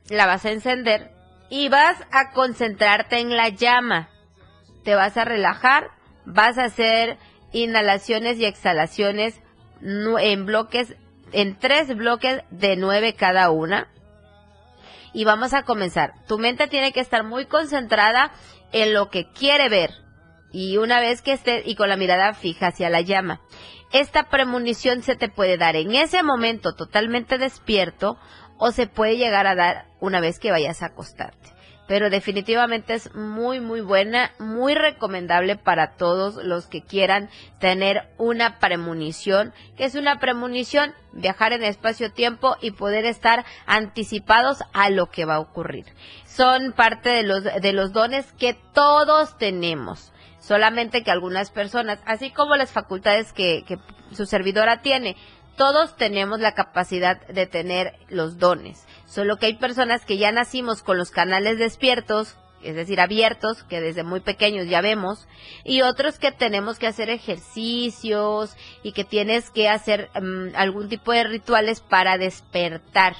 la 0.08 0.26
vas 0.26 0.44
a 0.44 0.50
encender 0.50 1.12
y 1.48 1.68
vas 1.68 1.96
a 2.10 2.32
concentrarte 2.32 3.18
en 3.18 3.36
la 3.36 3.48
llama. 3.48 4.08
Te 4.82 4.94
vas 4.94 5.16
a 5.16 5.24
relajar, 5.24 5.90
vas 6.24 6.58
a 6.58 6.64
hacer 6.64 7.18
inhalaciones 7.52 8.38
y 8.38 8.44
exhalaciones 8.44 9.40
en 9.80 10.46
bloques 10.46 10.96
en 11.32 11.58
tres 11.58 11.94
bloques 11.96 12.42
de 12.50 12.76
nueve 12.76 13.14
cada 13.14 13.50
una. 13.50 13.88
Y 15.12 15.24
vamos 15.24 15.52
a 15.52 15.62
comenzar. 15.62 16.14
Tu 16.26 16.38
mente 16.38 16.68
tiene 16.68 16.92
que 16.92 17.00
estar 17.00 17.24
muy 17.24 17.46
concentrada 17.46 18.32
en 18.72 18.94
lo 18.94 19.10
que 19.10 19.30
quiere 19.30 19.68
ver. 19.68 19.90
Y 20.54 20.76
una 20.76 21.00
vez 21.00 21.20
que 21.20 21.32
esté 21.32 21.64
y 21.66 21.74
con 21.74 21.88
la 21.88 21.96
mirada 21.96 22.32
fija 22.32 22.68
hacia 22.68 22.88
la 22.88 23.00
llama. 23.00 23.40
Esta 23.92 24.28
premonición 24.28 25.02
se 25.02 25.16
te 25.16 25.28
puede 25.28 25.58
dar 25.58 25.74
en 25.74 25.92
ese 25.96 26.22
momento 26.22 26.74
totalmente 26.76 27.38
despierto 27.38 28.18
o 28.56 28.70
se 28.70 28.86
puede 28.86 29.16
llegar 29.16 29.48
a 29.48 29.56
dar 29.56 29.86
una 29.98 30.20
vez 30.20 30.38
que 30.38 30.52
vayas 30.52 30.80
a 30.82 30.86
acostarte 30.86 31.54
pero 31.86 32.10
definitivamente 32.10 32.94
es 32.94 33.14
muy 33.14 33.60
muy 33.60 33.80
buena, 33.80 34.32
muy 34.38 34.74
recomendable 34.74 35.56
para 35.56 35.96
todos 35.96 36.36
los 36.36 36.66
que 36.66 36.82
quieran 36.82 37.28
tener 37.58 38.08
una 38.16 38.58
premonición, 38.58 39.52
que 39.76 39.84
es 39.84 39.94
una 39.94 40.18
premonición, 40.18 40.94
viajar 41.12 41.52
en 41.52 41.62
espacio-tiempo 41.62 42.56
y 42.60 42.70
poder 42.72 43.04
estar 43.04 43.44
anticipados 43.66 44.62
a 44.72 44.90
lo 44.90 45.10
que 45.10 45.24
va 45.24 45.36
a 45.36 45.40
ocurrir. 45.40 45.86
Son 46.24 46.72
parte 46.72 47.10
de 47.10 47.22
los 47.22 47.44
de 47.44 47.72
los 47.72 47.92
dones 47.92 48.32
que 48.32 48.56
todos 48.72 49.36
tenemos. 49.36 50.12
Solamente 50.46 51.02
que 51.02 51.10
algunas 51.10 51.50
personas, 51.50 52.00
así 52.04 52.30
como 52.30 52.54
las 52.56 52.70
facultades 52.70 53.32
que, 53.32 53.64
que 53.66 53.78
su 54.14 54.26
servidora 54.26 54.82
tiene, 54.82 55.16
todos 55.56 55.96
tenemos 55.96 56.38
la 56.38 56.52
capacidad 56.52 57.26
de 57.28 57.46
tener 57.46 57.94
los 58.10 58.38
dones. 58.38 58.86
Solo 59.06 59.38
que 59.38 59.46
hay 59.46 59.56
personas 59.56 60.04
que 60.04 60.18
ya 60.18 60.32
nacimos 60.32 60.82
con 60.82 60.98
los 60.98 61.10
canales 61.10 61.58
despiertos, 61.58 62.36
es 62.62 62.74
decir, 62.74 63.00
abiertos, 63.00 63.62
que 63.62 63.80
desde 63.80 64.04
muy 64.04 64.20
pequeños 64.20 64.68
ya 64.68 64.82
vemos, 64.82 65.26
y 65.64 65.80
otros 65.80 66.18
que 66.18 66.30
tenemos 66.30 66.78
que 66.78 66.88
hacer 66.88 67.08
ejercicios 67.08 68.54
y 68.82 68.92
que 68.92 69.04
tienes 69.04 69.48
que 69.48 69.70
hacer 69.70 70.10
mm, 70.20 70.56
algún 70.56 70.90
tipo 70.90 71.12
de 71.12 71.24
rituales 71.24 71.80
para 71.80 72.18
despertar. 72.18 73.16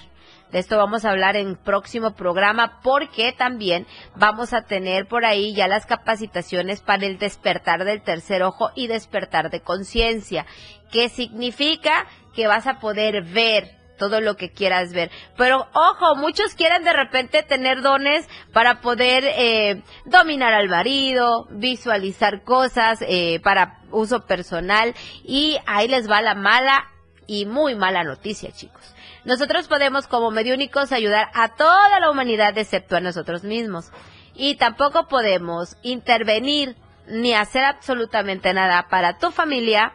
De 0.54 0.61
esto 0.61 0.78
vamos 0.78 1.04
a 1.04 1.11
hablar 1.11 1.34
en 1.34 1.56
próximo 1.56 2.14
programa 2.14 2.78
porque 2.80 3.32
también 3.32 3.88
vamos 4.14 4.52
a 4.52 4.62
tener 4.62 5.08
por 5.08 5.25
ahí 5.25 5.52
ya 5.52 5.66
las 5.66 5.84
capacitaciones 5.84 6.80
para 6.80 7.06
el 7.06 7.18
despertar 7.18 7.84
del 7.84 8.02
tercer 8.02 8.44
ojo 8.44 8.70
y 8.76 8.87
despertar 8.87 9.50
de 9.50 9.62
conciencia. 9.62 10.46
¿Qué 10.92 11.09
significa? 11.09 12.07
Que 12.37 12.46
vas 12.46 12.68
a 12.68 12.78
poder 12.78 13.24
ver 13.24 13.76
todo 13.98 14.20
lo 14.20 14.37
que 14.37 14.52
quieras 14.52 14.92
ver. 14.92 15.11
Pero 15.37 15.66
ojo, 15.74 16.14
muchos 16.14 16.55
quieren 16.55 16.85
de 16.85 16.92
repente 16.92 17.42
tener 17.42 17.83
dones 17.83 18.28
para 18.52 18.81
poder 18.81 19.24
eh, 19.24 19.83
dominar 20.05 20.55
al 20.55 20.68
marido, 20.68 21.48
visualizar 21.50 22.44
cosas 22.44 23.00
eh, 23.09 23.40
para 23.42 23.81
uso 23.90 24.24
personal 24.24 24.94
y 25.24 25.59
ahí 25.66 25.88
les 25.88 26.09
va 26.09 26.22
la 26.22 26.37
mala 26.37 26.92
y 27.26 27.44
muy 27.44 27.74
mala 27.74 28.05
noticia, 28.05 28.52
chicos. 28.52 28.93
Nosotros 29.24 29.68
podemos 29.68 30.06
como 30.06 30.30
mediúnicos 30.30 30.92
ayudar 30.92 31.30
a 31.34 31.54
toda 31.54 32.00
la 32.00 32.10
humanidad 32.10 32.56
excepto 32.58 32.96
a 32.96 33.00
nosotros 33.00 33.44
mismos. 33.44 33.90
Y 34.34 34.56
tampoco 34.56 35.06
podemos 35.06 35.76
intervenir 35.82 36.76
ni 37.06 37.34
hacer 37.34 37.64
absolutamente 37.64 38.52
nada 38.52 38.88
para 38.88 39.18
tu 39.18 39.30
familia, 39.30 39.92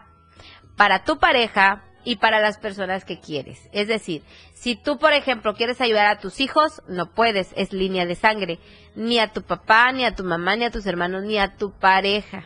para 0.75 1.03
tu 1.03 1.17
pareja, 1.19 1.83
y 2.03 2.15
para 2.15 2.39
las 2.39 2.57
personas 2.57 3.05
que 3.05 3.19
quieres. 3.19 3.69
Es 3.71 3.87
decir, 3.87 4.23
si 4.53 4.75
tú, 4.75 4.97
por 4.97 5.13
ejemplo, 5.13 5.53
quieres 5.53 5.81
ayudar 5.81 6.07
a 6.07 6.19
tus 6.19 6.39
hijos, 6.39 6.81
no 6.87 7.11
puedes, 7.11 7.51
es 7.55 7.73
línea 7.73 8.05
de 8.05 8.15
sangre, 8.15 8.59
ni 8.95 9.19
a 9.19 9.31
tu 9.31 9.43
papá, 9.43 9.91
ni 9.91 10.05
a 10.05 10.15
tu 10.15 10.23
mamá, 10.23 10.55
ni 10.55 10.65
a 10.65 10.71
tus 10.71 10.85
hermanos, 10.85 11.23
ni 11.23 11.37
a 11.37 11.55
tu 11.55 11.71
pareja, 11.71 12.45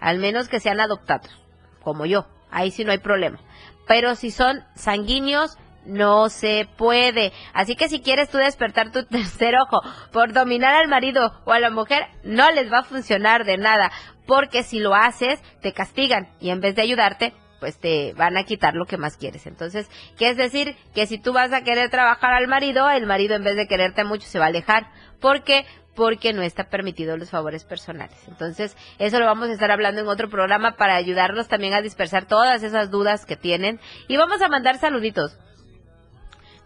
al 0.00 0.18
menos 0.18 0.48
que 0.48 0.60
sean 0.60 0.80
adoptados, 0.80 1.30
como 1.82 2.06
yo, 2.06 2.26
ahí 2.50 2.70
sí 2.70 2.84
no 2.84 2.92
hay 2.92 2.98
problema. 2.98 3.38
Pero 3.86 4.14
si 4.14 4.30
son 4.30 4.64
sanguíneos, 4.74 5.58
no 5.86 6.28
se 6.28 6.68
puede. 6.76 7.32
Así 7.52 7.76
que 7.76 7.88
si 7.88 8.00
quieres 8.00 8.30
tú 8.30 8.38
despertar 8.38 8.92
tu 8.92 9.04
tercer 9.06 9.54
ojo 9.56 9.80
por 10.12 10.32
dominar 10.32 10.74
al 10.74 10.88
marido 10.88 11.32
o 11.44 11.52
a 11.52 11.60
la 11.60 11.70
mujer, 11.70 12.06
no 12.22 12.50
les 12.50 12.72
va 12.72 12.80
a 12.80 12.84
funcionar 12.84 13.44
de 13.44 13.58
nada, 13.58 13.90
porque 14.26 14.62
si 14.62 14.78
lo 14.78 14.94
haces, 14.94 15.40
te 15.60 15.72
castigan 15.72 16.28
y 16.40 16.50
en 16.50 16.60
vez 16.60 16.74
de 16.74 16.82
ayudarte, 16.82 17.34
pues 17.60 17.78
te 17.78 18.12
van 18.14 18.36
a 18.36 18.44
quitar 18.44 18.74
lo 18.74 18.84
que 18.84 18.98
más 18.98 19.16
quieres. 19.16 19.46
Entonces, 19.46 19.88
¿qué 20.18 20.28
es 20.28 20.36
decir? 20.36 20.76
Que 20.94 21.06
si 21.06 21.18
tú 21.18 21.32
vas 21.32 21.52
a 21.52 21.62
querer 21.62 21.88
trabajar 21.88 22.34
al 22.34 22.46
marido, 22.46 22.90
el 22.90 23.06
marido 23.06 23.36
en 23.36 23.44
vez 23.44 23.56
de 23.56 23.66
quererte 23.66 24.04
mucho 24.04 24.26
se 24.26 24.38
va 24.38 24.46
a 24.46 24.48
alejar. 24.48 24.86
¿Por 25.18 25.44
qué? 25.44 25.64
Porque 25.94 26.32
no 26.34 26.42
está 26.42 26.64
permitido 26.64 27.16
los 27.16 27.30
favores 27.30 27.64
personales. 27.64 28.18
Entonces, 28.28 28.76
eso 28.98 29.18
lo 29.18 29.24
vamos 29.24 29.48
a 29.48 29.52
estar 29.52 29.70
hablando 29.70 30.02
en 30.02 30.08
otro 30.08 30.28
programa 30.28 30.72
para 30.76 30.96
ayudarlos 30.96 31.48
también 31.48 31.72
a 31.72 31.80
dispersar 31.80 32.26
todas 32.26 32.62
esas 32.62 32.90
dudas 32.90 33.24
que 33.24 33.36
tienen. 33.36 33.80
Y 34.08 34.18
vamos 34.18 34.42
a 34.42 34.48
mandar 34.48 34.78
saluditos. 34.78 35.38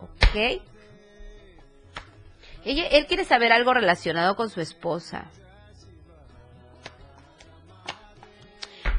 ¿Ok? 0.00 0.60
Él 2.64 3.06
quiere 3.06 3.24
saber 3.24 3.52
algo 3.52 3.74
relacionado 3.74 4.36
con 4.36 4.48
su 4.50 4.60
esposa. 4.60 5.28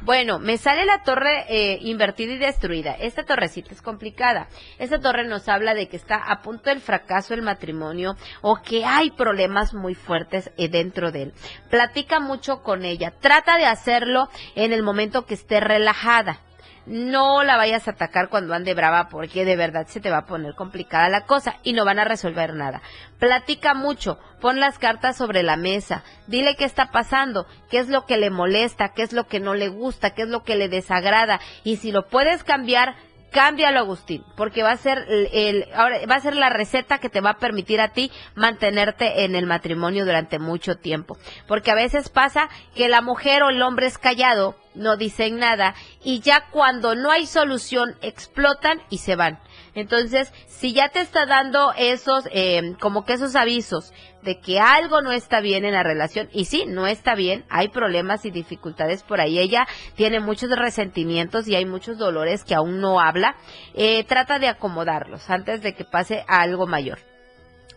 Bueno, 0.05 0.37
me 0.37 0.57
sale 0.57 0.85
la 0.85 1.01
torre 1.03 1.45
eh, 1.47 1.79
invertida 1.81 2.33
y 2.33 2.37
destruida. 2.37 2.91
Esta 2.91 3.23
torrecita 3.23 3.73
es 3.73 3.81
complicada. 3.81 4.49
Esta 4.77 4.99
torre 4.99 5.23
nos 5.25 5.47
habla 5.47 5.73
de 5.73 5.87
que 5.87 5.95
está 5.95 6.17
a 6.17 6.41
punto 6.41 6.69
del 6.69 6.81
fracaso 6.81 7.33
el 7.33 7.41
matrimonio 7.41 8.17
o 8.41 8.57
que 8.61 8.83
hay 8.83 9.11
problemas 9.11 9.73
muy 9.73 9.95
fuertes 9.95 10.51
eh, 10.57 10.67
dentro 10.67 11.13
de 11.13 11.21
él. 11.23 11.33
Platica 11.69 12.19
mucho 12.19 12.63
con 12.63 12.83
ella. 12.83 13.13
Trata 13.21 13.57
de 13.57 13.65
hacerlo 13.65 14.27
en 14.55 14.73
el 14.73 14.83
momento 14.83 15.25
que 15.25 15.35
esté 15.35 15.61
relajada 15.61 16.41
no 16.85 17.43
la 17.43 17.57
vayas 17.57 17.87
a 17.87 17.91
atacar 17.91 18.29
cuando 18.29 18.53
ande 18.53 18.73
brava 18.73 19.07
porque 19.09 19.45
de 19.45 19.55
verdad 19.55 19.87
se 19.87 19.99
te 19.99 20.09
va 20.09 20.19
a 20.19 20.25
poner 20.25 20.55
complicada 20.55 21.09
la 21.09 21.25
cosa 21.25 21.57
y 21.63 21.73
no 21.73 21.85
van 21.85 21.99
a 21.99 22.05
resolver 22.05 22.53
nada. 22.53 22.81
Platica 23.19 23.73
mucho, 23.73 24.19
pon 24.41 24.59
las 24.59 24.79
cartas 24.79 25.15
sobre 25.15 25.43
la 25.43 25.55
mesa, 25.55 26.03
dile 26.27 26.55
qué 26.55 26.65
está 26.65 26.91
pasando, 26.91 27.47
qué 27.69 27.79
es 27.79 27.87
lo 27.87 28.05
que 28.05 28.17
le 28.17 28.29
molesta, 28.29 28.89
qué 28.89 29.03
es 29.03 29.13
lo 29.13 29.27
que 29.27 29.39
no 29.39 29.53
le 29.53 29.69
gusta, 29.69 30.11
qué 30.11 30.23
es 30.23 30.29
lo 30.29 30.43
que 30.43 30.55
le 30.55 30.69
desagrada 30.69 31.39
y 31.63 31.77
si 31.77 31.91
lo 31.91 32.07
puedes 32.07 32.43
cambiar, 32.43 32.95
cámbialo 33.31 33.79
Agustín, 33.79 34.23
porque 34.37 34.63
va 34.63 34.71
a 34.71 34.77
ser 34.77 35.05
el, 35.09 35.67
ahora 35.73 35.97
va 36.09 36.15
a 36.15 36.21
ser 36.21 36.35
la 36.35 36.49
receta 36.49 36.99
que 36.99 37.09
te 37.09 37.19
va 37.19 37.31
a 37.31 37.37
permitir 37.37 37.81
a 37.81 37.89
ti 37.89 38.11
mantenerte 38.35 39.25
en 39.25 39.35
el 39.35 39.47
matrimonio 39.47 40.05
durante 40.05 40.39
mucho 40.39 40.75
tiempo, 40.75 41.17
porque 41.47 41.71
a 41.71 41.75
veces 41.75 42.09
pasa 42.09 42.47
que 42.75 42.87
la 42.87 43.01
mujer 43.01 43.43
o 43.43 43.49
el 43.49 43.61
hombre 43.61 43.87
es 43.87 43.97
callado, 43.97 44.55
no 44.75 44.97
dicen 44.97 45.37
nada 45.37 45.75
y 46.03 46.19
ya 46.19 46.45
cuando 46.51 46.95
no 46.95 47.11
hay 47.11 47.25
solución 47.25 47.95
explotan 48.01 48.81
y 48.89 48.99
se 48.99 49.15
van. 49.15 49.39
Entonces, 49.75 50.31
si 50.47 50.73
ya 50.73 50.89
te 50.89 50.99
está 50.99 51.25
dando 51.25 51.73
esos, 51.77 52.27
eh, 52.31 52.75
como 52.79 53.05
que 53.05 53.13
esos 53.13 53.35
avisos 53.35 53.91
de 54.21 54.39
que 54.39 54.59
algo 54.59 55.01
no 55.01 55.11
está 55.11 55.41
bien 55.41 55.65
en 55.65 55.73
la 55.73 55.83
relación, 55.83 56.29
y 56.31 56.45
sí, 56.45 56.65
no 56.67 56.87
está 56.87 57.15
bien, 57.15 57.43
hay 57.49 57.69
problemas 57.69 58.23
y 58.25 58.31
dificultades 58.31 59.03
por 59.03 59.19
ahí, 59.19 59.39
ella 59.39 59.67
tiene 59.95 60.19
muchos 60.19 60.49
resentimientos 60.51 61.47
y 61.47 61.55
hay 61.55 61.65
muchos 61.65 61.97
dolores 61.97 62.43
que 62.43 62.55
aún 62.55 62.79
no 62.79 62.99
habla, 62.99 63.35
eh, 63.73 64.03
trata 64.03 64.39
de 64.39 64.47
acomodarlos 64.47 65.29
antes 65.29 65.61
de 65.61 65.73
que 65.73 65.85
pase 65.85 66.23
a 66.27 66.41
algo 66.41 66.67
mayor. 66.67 66.99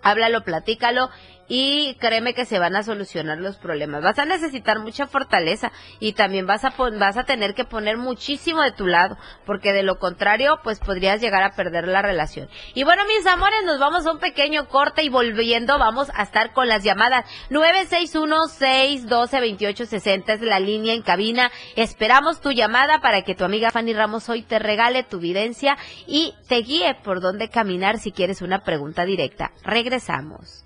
Háblalo, 0.02 0.44
platícalo 0.44 1.10
y 1.48 1.96
créeme 2.00 2.34
que 2.34 2.44
se 2.44 2.58
van 2.58 2.74
a 2.76 2.82
solucionar 2.82 3.38
los 3.38 3.56
problemas. 3.56 4.02
Vas 4.02 4.18
a 4.18 4.24
necesitar 4.24 4.80
mucha 4.80 5.06
fortaleza 5.06 5.70
y 6.00 6.14
también 6.14 6.46
vas 6.46 6.64
a 6.64 6.74
vas 6.98 7.16
a 7.16 7.22
tener 7.24 7.54
que 7.54 7.64
poner 7.64 7.96
muchísimo 7.96 8.60
de 8.62 8.72
tu 8.72 8.86
lado, 8.86 9.16
porque 9.44 9.72
de 9.72 9.82
lo 9.82 9.98
contrario, 9.98 10.60
pues 10.62 10.78
podrías 10.78 11.20
llegar 11.20 11.42
a 11.42 11.56
perder 11.56 11.88
la 11.88 12.02
relación. 12.02 12.48
Y 12.74 12.84
bueno, 12.84 13.02
mis 13.06 13.26
amores, 13.26 13.64
nos 13.64 13.78
vamos 13.78 14.04
a 14.06 14.12
un 14.12 14.18
pequeño 14.18 14.68
corte 14.68 15.02
y 15.02 15.08
volviendo 15.08 15.78
vamos 15.78 16.10
a 16.14 16.22
estar 16.22 16.52
con 16.52 16.68
las 16.68 16.84
llamadas 16.84 17.24
961-612-2860 17.50 20.34
es 20.34 20.42
la 20.42 20.60
línea 20.60 20.92
en 20.94 21.02
cabina. 21.02 21.50
Esperamos 21.76 22.40
tu 22.40 22.52
llamada 22.52 23.00
para 23.00 23.22
que 23.22 23.34
tu 23.34 23.44
amiga 23.44 23.70
Fanny 23.70 23.94
Ramos 23.94 24.28
hoy 24.28 24.42
te 24.42 24.58
regale 24.58 25.04
tu 25.04 25.18
videncia 25.18 25.78
y 26.06 26.34
te 26.48 26.56
guíe 26.56 26.96
por 27.02 27.20
dónde 27.20 27.48
caminar 27.48 27.98
si 27.98 28.12
quieres 28.12 28.42
una 28.42 28.64
pregunta 28.64 29.04
directa. 29.04 29.52
Regresamos. 29.62 30.65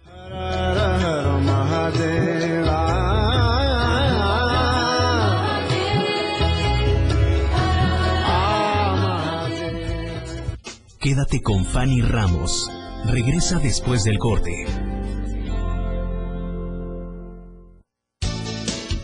Quédate 11.01 11.43
con 11.43 11.65
Fanny 11.65 12.03
Ramos. 12.03 12.71
Regresa 13.07 13.59
después 13.59 14.05
del 14.05 14.19
corte. 14.19 14.67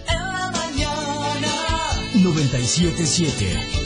En 0.06 0.22
la 0.32 0.52
mañana. 0.52 1.48
977. 2.14 3.85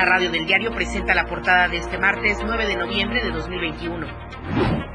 La 0.00 0.06
radio 0.06 0.30
del 0.30 0.46
diario 0.46 0.72
presenta 0.72 1.12
la 1.12 1.26
portada 1.26 1.68
de 1.68 1.76
este 1.76 1.98
martes 1.98 2.38
9 2.42 2.66
de 2.66 2.74
noviembre 2.74 3.22
de 3.22 3.32
2021. 3.32 4.06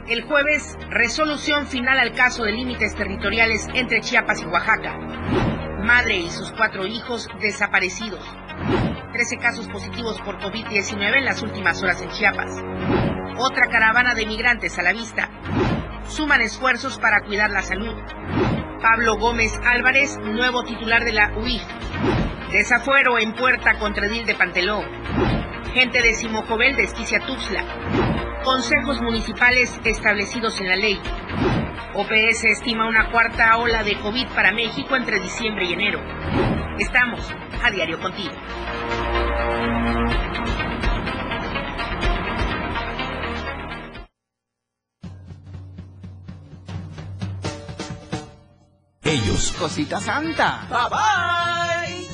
El 0.07 0.23
jueves, 0.23 0.75
resolución 0.89 1.67
final 1.67 1.99
al 1.99 2.13
caso 2.13 2.43
de 2.43 2.53
límites 2.53 2.95
territoriales 2.95 3.67
entre 3.75 4.01
Chiapas 4.01 4.41
y 4.41 4.45
Oaxaca. 4.45 4.97
Madre 5.83 6.17
y 6.17 6.29
sus 6.31 6.51
cuatro 6.53 6.87
hijos 6.87 7.29
desaparecidos. 7.39 8.19
13 9.13 9.37
casos 9.37 9.67
positivos 9.67 10.19
por 10.21 10.39
COVID-19 10.39 11.19
en 11.19 11.25
las 11.25 11.43
últimas 11.43 11.83
horas 11.83 12.01
en 12.01 12.09
Chiapas. 12.09 12.63
Otra 13.37 13.67
caravana 13.67 14.15
de 14.15 14.25
migrantes 14.25 14.79
a 14.79 14.81
la 14.81 14.91
vista. 14.91 15.29
Suman 16.07 16.41
esfuerzos 16.41 16.97
para 16.97 17.21
cuidar 17.21 17.51
la 17.51 17.61
salud. 17.61 17.93
Pablo 18.81 19.19
Gómez 19.19 19.53
Álvarez, 19.63 20.17
nuevo 20.17 20.63
titular 20.63 21.05
de 21.05 21.13
la 21.13 21.31
UIF. 21.37 21.61
Desafuero 22.55 23.19
en 23.19 23.33
puerta 23.33 23.77
contra 23.79 24.05
Edil 24.05 24.25
de 24.25 24.33
Panteló. 24.33 24.81
Gente 25.73 26.01
de 26.01 26.13
Simojovel 26.13 26.77
desquicia 26.77 27.19
Tuxtla. 27.19 27.65
Consejos 28.45 29.01
municipales 29.01 29.77
establecidos 29.83 30.61
en 30.61 30.69
la 30.69 30.77
ley. 30.77 30.97
OPS 31.95 32.45
estima 32.45 32.87
una 32.87 33.11
cuarta 33.11 33.57
ola 33.57 33.83
de 33.83 33.99
COVID 33.99 34.27
para 34.27 34.53
México 34.53 34.95
entre 34.95 35.19
diciembre 35.19 35.65
y 35.65 35.73
enero. 35.73 35.99
Estamos 36.79 37.29
a 37.61 37.71
diario 37.71 37.99
contigo. 37.99 38.31
Ellos, 49.03 49.53
Cosita 49.59 49.99
Santa. 49.99 50.69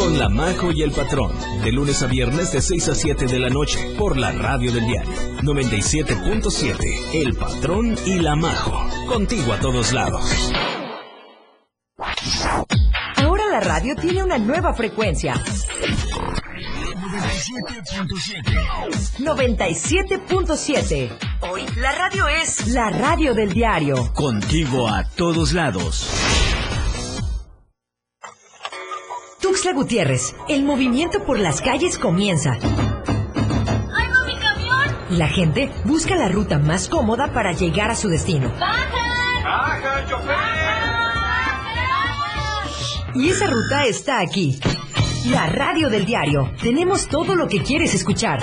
con 0.00 0.18
La 0.18 0.28
Majo 0.30 0.72
y 0.72 0.82
el 0.82 0.92
Patrón, 0.92 1.30
de 1.62 1.72
lunes 1.72 2.02
a 2.02 2.06
viernes 2.06 2.52
de 2.52 2.62
6 2.62 2.88
a 2.88 2.94
7 2.94 3.26
de 3.26 3.38
la 3.38 3.50
noche, 3.50 3.78
por 3.98 4.16
la 4.16 4.32
radio 4.32 4.72
del 4.72 4.86
diario 4.86 5.12
97.7, 5.42 7.10
El 7.12 7.36
Patrón 7.36 7.98
y 8.06 8.18
La 8.18 8.34
Majo, 8.34 8.82
contigo 9.06 9.52
a 9.52 9.60
todos 9.60 9.92
lados. 9.92 10.50
Ahora 13.16 13.44
la 13.50 13.60
radio 13.60 13.94
tiene 13.94 14.24
una 14.24 14.38
nueva 14.38 14.72
frecuencia. 14.72 15.34
97.7. 19.18 21.10
Hoy 21.52 21.66
la 21.76 21.92
radio 21.92 22.26
es 22.26 22.68
la 22.68 22.88
radio 22.88 23.34
del 23.34 23.52
diario. 23.52 24.10
Contigo 24.14 24.88
a 24.88 25.04
todos 25.04 25.52
lados. 25.52 26.08
Tuxtla 29.60 29.74
Gutiérrez, 29.74 30.34
el 30.48 30.64
movimiento 30.64 31.22
por 31.22 31.38
las 31.38 31.60
calles 31.60 31.98
comienza. 31.98 32.56
Y 35.10 35.16
la 35.16 35.28
gente 35.28 35.70
busca 35.84 36.16
la 36.16 36.28
ruta 36.28 36.58
más 36.58 36.88
cómoda 36.88 37.34
para 37.34 37.52
llegar 37.52 37.90
a 37.90 37.94
su 37.94 38.08
destino. 38.08 38.50
Y 43.14 43.28
esa 43.28 43.48
ruta 43.48 43.84
está 43.84 44.20
aquí. 44.20 44.58
La 45.26 45.44
radio 45.48 45.90
del 45.90 46.06
diario. 46.06 46.50
Tenemos 46.62 47.06
todo 47.06 47.34
lo 47.34 47.46
que 47.46 47.62
quieres 47.62 47.94
escuchar. 47.94 48.40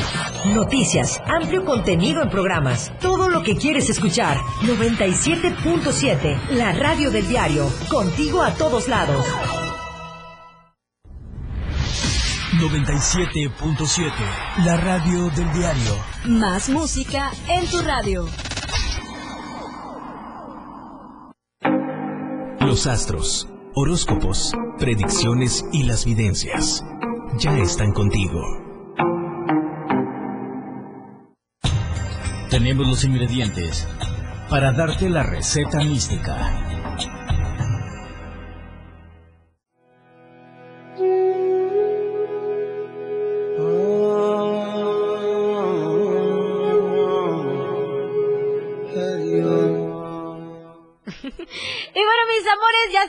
Noticias, 0.54 1.20
amplio 1.26 1.66
contenido 1.66 2.22
en 2.22 2.30
programas. 2.30 2.92
Todo 3.00 3.28
lo 3.28 3.42
que 3.42 3.56
quieres 3.56 3.90
escuchar. 3.90 4.38
97.7. 4.62 6.50
La 6.52 6.74
radio 6.74 7.10
del 7.10 7.28
diario. 7.28 7.72
Contigo 7.90 8.44
a 8.44 8.54
todos 8.54 8.88
lados. 8.88 9.26
97.7. 12.60 14.12
La 14.66 14.78
radio 14.78 15.30
del 15.30 15.54
diario. 15.54 15.96
Más 16.26 16.70
música 16.70 17.30
en 17.50 17.68
tu 17.68 17.78
radio. 17.82 18.26
Los 22.60 22.88
astros 22.88 23.48
horóscopos, 23.76 24.54
predicciones 24.80 25.64
y 25.72 25.84
las 25.84 26.06
videncias 26.06 26.84
ya 27.38 27.56
están 27.60 27.92
contigo. 27.94 28.42
Tenemos 32.50 32.88
los 32.88 33.04
ingredientes 33.04 33.88
para 34.50 34.72
darte 34.72 35.10
la 35.10 35.22
receta 35.22 35.78
mística. 35.84 36.77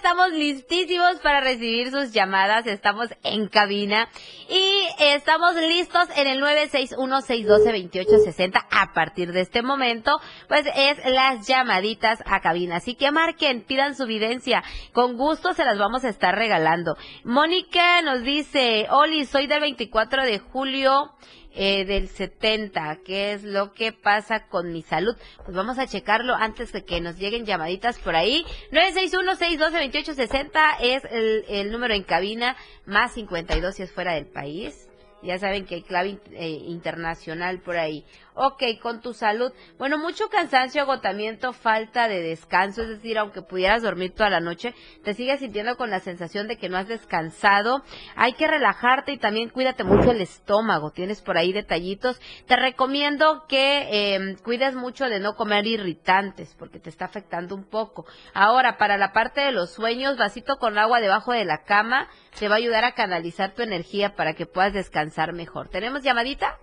Estamos 0.09 0.33
listísimos 0.33 1.21
para 1.23 1.43
recibir 1.43 1.91
sus 1.91 2.13
llamadas. 2.13 2.67
Estamos 2.67 3.09
en 3.25 3.47
cabina 3.47 4.09
y 4.49 4.87
estamos 5.01 5.55
listos 5.55 6.09
en 6.17 6.27
el 6.27 6.41
961-612-2860. 6.41 8.67
A 8.71 8.95
partir 8.95 9.33
de 9.33 9.43
este 9.43 9.61
momento, 9.61 10.13
pues 10.49 10.65
es 10.75 10.97
las 11.13 11.47
llamaditas 11.47 12.23
a 12.25 12.41
cabina. 12.41 12.77
Así 12.77 12.95
que 12.95 13.13
marquen, 13.13 13.61
pidan 13.61 13.95
su 13.95 14.07
videncia. 14.07 14.65
Con 14.95 15.19
gusto 15.19 15.53
se 15.53 15.67
las 15.67 15.77
vamos 15.77 16.07
a 16.07 16.09
estar 16.09 16.35
regalando. 16.35 16.97
Mónica 17.25 18.01
nos 18.01 18.23
dice, 18.23 18.87
Oli, 18.91 19.27
soy 19.27 19.47
del 19.47 19.61
24 19.61 20.23
de 20.23 20.39
julio 20.39 21.13
eh, 21.61 21.85
del 21.85 22.09
70. 22.09 23.01
¿Qué 23.05 23.33
es 23.33 23.43
lo 23.43 23.73
que 23.73 23.93
pasa 23.93 24.47
con 24.47 24.73
mi 24.73 24.83
salud? 24.83 25.17
Pues 25.45 25.57
vamos 25.57 25.77
a 25.81 25.89
checarlo 25.89 26.37
antes 26.37 26.71
de 26.71 26.85
que 26.85 27.01
nos 27.01 27.19
lleguen 27.19 27.45
llamaditas 27.45 27.99
por 27.99 28.15
ahí. 28.15 28.45
961-612-2860 28.71 30.77
es 30.81 31.03
el, 31.11 31.45
el 31.49 31.73
número 31.73 31.95
en 31.95 32.05
cabina, 32.05 32.57
más 32.87 33.15
52 33.15 33.75
si 33.75 33.83
es 33.83 33.91
fuera 33.91 34.15
del 34.15 34.27
país. 34.27 34.89
Ya 35.21 35.37
saben 35.39 35.67
que 35.67 35.75
hay 35.75 35.83
clave 35.83 36.21
eh, 36.31 36.49
internacional 36.49 37.61
por 37.61 37.77
ahí. 37.77 38.05
Ok, 38.41 38.63
con 38.81 39.01
tu 39.01 39.15
salud. 39.15 39.53
Bueno, 39.79 39.99
mucho 39.99 40.29
cansancio, 40.29 40.83
agotamiento, 40.83 41.53
falta 41.53 42.07
de 42.07 42.23
descanso. 42.23 42.83
Es 42.83 42.89
decir, 42.89 43.19
aunque 43.19 43.43
pudieras 43.43 43.83
dormir 43.83 44.15
toda 44.15 44.31
la 44.31 44.39
noche, 44.39 44.77
te 45.03 45.15
sigues 45.15 45.41
sintiendo 45.41 45.77
con 45.77 45.91
la 45.91 45.99
sensación 45.99 46.47
de 46.47 46.57
que 46.57 46.69
no 46.69 46.77
has 46.77 46.87
descansado. 46.87 47.83
Hay 48.15 48.35
que 48.35 48.47
relajarte 48.47 49.11
y 49.11 49.19
también 49.19 49.49
cuídate 49.49 49.83
mucho 49.83 50.13
el 50.13 50.21
estómago. 50.21 50.93
Tienes 50.93 51.21
por 51.21 51.37
ahí 51.37 51.53
detallitos. 51.53 52.21
Te 52.47 52.55
recomiendo 52.55 53.45
que 53.49 54.15
em, 54.15 54.37
cuides 54.37 54.77
mucho 54.77 55.07
de 55.07 55.19
no 55.19 55.35
comer 55.35 55.67
irritantes 55.67 56.55
porque 56.57 56.79
te 56.79 56.91
está 56.91 57.07
afectando 57.07 57.57
un 57.57 57.65
poco. 57.65 58.07
Ahora, 58.35 58.79
para 58.79 58.99
la 58.99 59.13
parte 59.13 59.41
de 59.41 59.51
los 59.51 59.73
sueños, 59.73 60.17
vasito 60.17 60.59
con 60.59 60.79
agua 60.79 61.01
debajo 61.01 61.33
de 61.33 61.45
la 61.45 61.65
cama 61.65 62.09
te 62.39 62.47
va 62.47 62.55
a 62.55 62.59
ayudar 62.59 62.85
a 62.85 62.93
canalizar 62.93 63.53
tu 63.55 63.63
energía 63.63 64.15
para 64.15 64.35
que 64.35 64.47
puedas 64.47 64.73
descansar 64.73 65.33
mejor. 65.33 65.71
¿Tenemos 65.71 66.05
llamadita? 66.05 66.57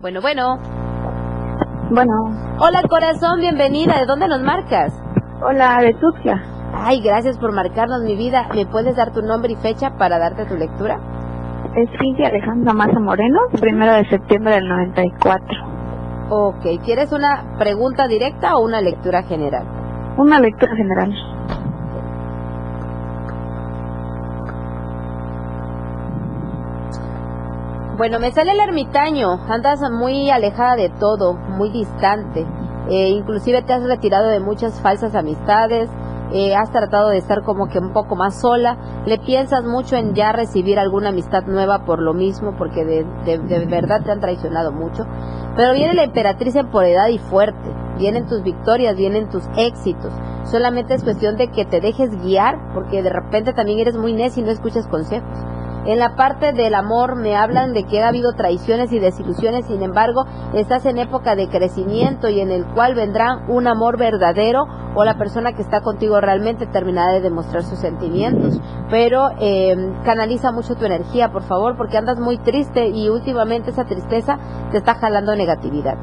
Bueno, 0.00 0.20
bueno. 0.20 0.60
Bueno. 1.90 2.12
Hola 2.60 2.82
corazón, 2.88 3.40
bienvenida. 3.40 3.98
¿De 3.98 4.06
dónde 4.06 4.28
nos 4.28 4.40
marcas? 4.42 4.92
Hola, 5.42 5.74
de. 5.82 6.40
Ay, 6.72 7.00
gracias 7.02 7.36
por 7.36 7.50
marcarnos 7.52 8.02
mi 8.02 8.14
vida. 8.14 8.46
¿Me 8.54 8.64
puedes 8.64 8.94
dar 8.94 9.12
tu 9.12 9.22
nombre 9.22 9.54
y 9.54 9.56
fecha 9.56 9.96
para 9.98 10.18
darte 10.20 10.44
tu 10.44 10.54
lectura? 10.54 11.00
Es 11.74 11.90
Cintia 12.00 12.28
Alejandra 12.28 12.74
Maza 12.74 13.00
Moreno, 13.00 13.40
primero 13.58 13.92
de 13.92 14.08
septiembre 14.08 14.54
del 14.54 14.68
94. 14.68 15.66
Ok, 16.30 16.64
¿quieres 16.84 17.10
una 17.12 17.56
pregunta 17.58 18.06
directa 18.06 18.56
o 18.56 18.64
una 18.64 18.80
lectura 18.80 19.24
general? 19.24 19.64
Una 20.16 20.38
lectura 20.38 20.76
general. 20.76 21.12
Bueno, 27.98 28.20
me 28.20 28.30
sale 28.30 28.52
el 28.52 28.60
ermitaño, 28.60 29.40
andas 29.48 29.80
muy 29.90 30.30
alejada 30.30 30.76
de 30.76 30.88
todo, 30.88 31.34
muy 31.34 31.68
distante, 31.70 32.46
eh, 32.88 33.08
inclusive 33.08 33.62
te 33.62 33.72
has 33.72 33.82
retirado 33.82 34.28
de 34.28 34.38
muchas 34.38 34.80
falsas 34.80 35.16
amistades, 35.16 35.90
eh, 36.30 36.54
has 36.54 36.70
tratado 36.70 37.08
de 37.08 37.16
estar 37.18 37.42
como 37.42 37.66
que 37.66 37.80
un 37.80 37.92
poco 37.92 38.14
más 38.14 38.40
sola, 38.40 38.76
le 39.04 39.18
piensas 39.18 39.64
mucho 39.64 39.96
en 39.96 40.14
ya 40.14 40.30
recibir 40.30 40.78
alguna 40.78 41.08
amistad 41.08 41.42
nueva 41.46 41.84
por 41.84 41.98
lo 41.98 42.14
mismo, 42.14 42.54
porque 42.56 42.84
de, 42.84 43.04
de, 43.24 43.66
verdad 43.66 44.04
te 44.04 44.12
han 44.12 44.20
traicionado 44.20 44.70
mucho, 44.70 45.04
pero 45.56 45.72
viene 45.72 45.94
la 45.94 46.04
emperatriz 46.04 46.54
edad 46.54 47.08
y 47.08 47.18
fuerte, 47.18 47.74
vienen 47.98 48.28
tus 48.28 48.44
victorias, 48.44 48.96
vienen 48.96 49.28
tus 49.28 49.42
éxitos, 49.56 50.12
solamente 50.44 50.94
es 50.94 51.02
cuestión 51.02 51.36
de 51.36 51.48
que 51.48 51.64
te 51.64 51.80
dejes 51.80 52.10
guiar, 52.22 52.60
porque 52.74 53.02
de 53.02 53.10
repente 53.10 53.54
también 53.54 53.80
eres 53.80 53.96
muy 53.96 54.12
necio 54.12 54.40
y 54.40 54.46
no 54.46 54.52
escuchas 54.52 54.86
consejos. 54.86 55.57
En 55.88 55.98
la 55.98 56.16
parte 56.16 56.52
del 56.52 56.74
amor 56.74 57.16
me 57.16 57.34
hablan 57.34 57.72
de 57.72 57.84
que 57.84 58.02
ha 58.02 58.08
habido 58.08 58.34
traiciones 58.34 58.92
y 58.92 58.98
desilusiones, 58.98 59.64
sin 59.64 59.82
embargo, 59.82 60.26
estás 60.52 60.84
en 60.84 60.98
época 60.98 61.34
de 61.34 61.48
crecimiento 61.48 62.28
y 62.28 62.40
en 62.40 62.50
el 62.50 62.66
cual 62.74 62.94
vendrá 62.94 63.42
un 63.48 63.66
amor 63.66 63.96
verdadero 63.96 64.66
o 64.94 65.04
la 65.06 65.16
persona 65.16 65.54
que 65.54 65.62
está 65.62 65.80
contigo 65.80 66.20
realmente 66.20 66.66
terminará 66.66 67.14
de 67.14 67.22
demostrar 67.22 67.62
sus 67.62 67.78
sentimientos. 67.78 68.60
Pero 68.90 69.30
eh, 69.40 69.94
canaliza 70.04 70.52
mucho 70.52 70.74
tu 70.74 70.84
energía, 70.84 71.32
por 71.32 71.44
favor, 71.44 71.78
porque 71.78 71.96
andas 71.96 72.20
muy 72.20 72.36
triste 72.36 72.88
y 72.88 73.08
últimamente 73.08 73.70
esa 73.70 73.86
tristeza 73.86 74.38
te 74.70 74.76
está 74.76 74.94
jalando 74.94 75.34
negatividad. 75.36 75.96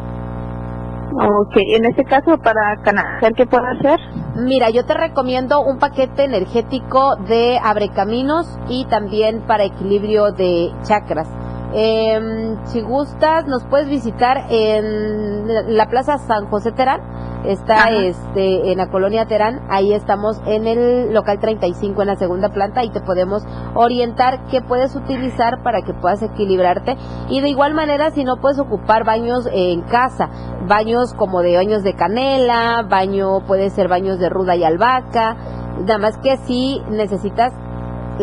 Ok, 1.18 1.56
en 1.56 1.86
este 1.86 2.04
caso, 2.04 2.38
para 2.40 2.76
canalizar, 2.84 3.34
¿qué 3.36 3.46
puedo 3.46 3.64
hacer? 3.66 3.98
Mira, 4.36 4.70
yo 4.70 4.86
te 4.86 4.94
recomiendo 4.94 5.62
un 5.62 5.80
paquete 5.80 6.26
energético 6.26 7.16
de 7.16 7.58
abre 7.64 7.88
caminos 7.88 8.46
y 8.68 8.84
también 8.86 9.40
para 9.48 9.64
equilibrio 9.64 10.34
de 10.34 10.74
chakras. 10.84 11.30
Eh, 11.78 12.56
si 12.64 12.82
gustas, 12.82 13.46
nos 13.48 13.66
puedes 13.66 13.90
visitar 13.90 14.46
en 14.50 15.76
la 15.76 15.88
Plaza 15.88 16.18
San 16.20 16.46
José 16.48 16.72
Terán. 16.72 17.02
Está 17.44 17.92
este 17.92 18.72
en 18.72 18.78
la 18.78 18.90
colonia 18.90 19.26
Terán. 19.26 19.60
Ahí 19.70 19.94
estamos 19.94 20.42
en 20.48 20.68
el 20.68 21.14
local 21.14 21.38
35 21.40 22.02
en 22.02 22.08
la 22.08 22.16
segunda 22.16 22.50
planta 22.50 22.86
y 22.86 22.90
te 22.92 23.02
podemos 23.02 23.44
orientar 23.74 24.46
qué 24.50 24.62
puedes 24.62 24.96
utilizar 24.96 25.62
para 25.64 25.82
que 25.82 25.94
puedas 25.94 26.24
equilibrarte. 26.24 26.96
Y 27.28 27.42
de 27.42 27.50
igual 27.50 27.74
manera, 27.74 28.10
si 28.12 28.24
no 28.24 28.38
puedes 28.38 28.58
ocupar 28.58 29.04
baños 29.04 29.46
en 29.52 29.82
casa, 29.82 30.30
baños 30.68 31.14
como 31.14 31.42
de 31.42 31.58
baños 31.58 31.84
de 31.84 31.94
canela, 31.94 32.84
baño 32.90 33.42
puede 33.46 33.70
ser 33.70 33.90
baños 33.90 34.18
de 34.18 34.30
ruda 34.30 34.56
y 34.56 34.64
albahaca. 34.64 35.36
Nada 35.82 35.98
más 35.98 36.18
que 36.20 36.38
si 36.38 36.82
necesitas 36.90 37.52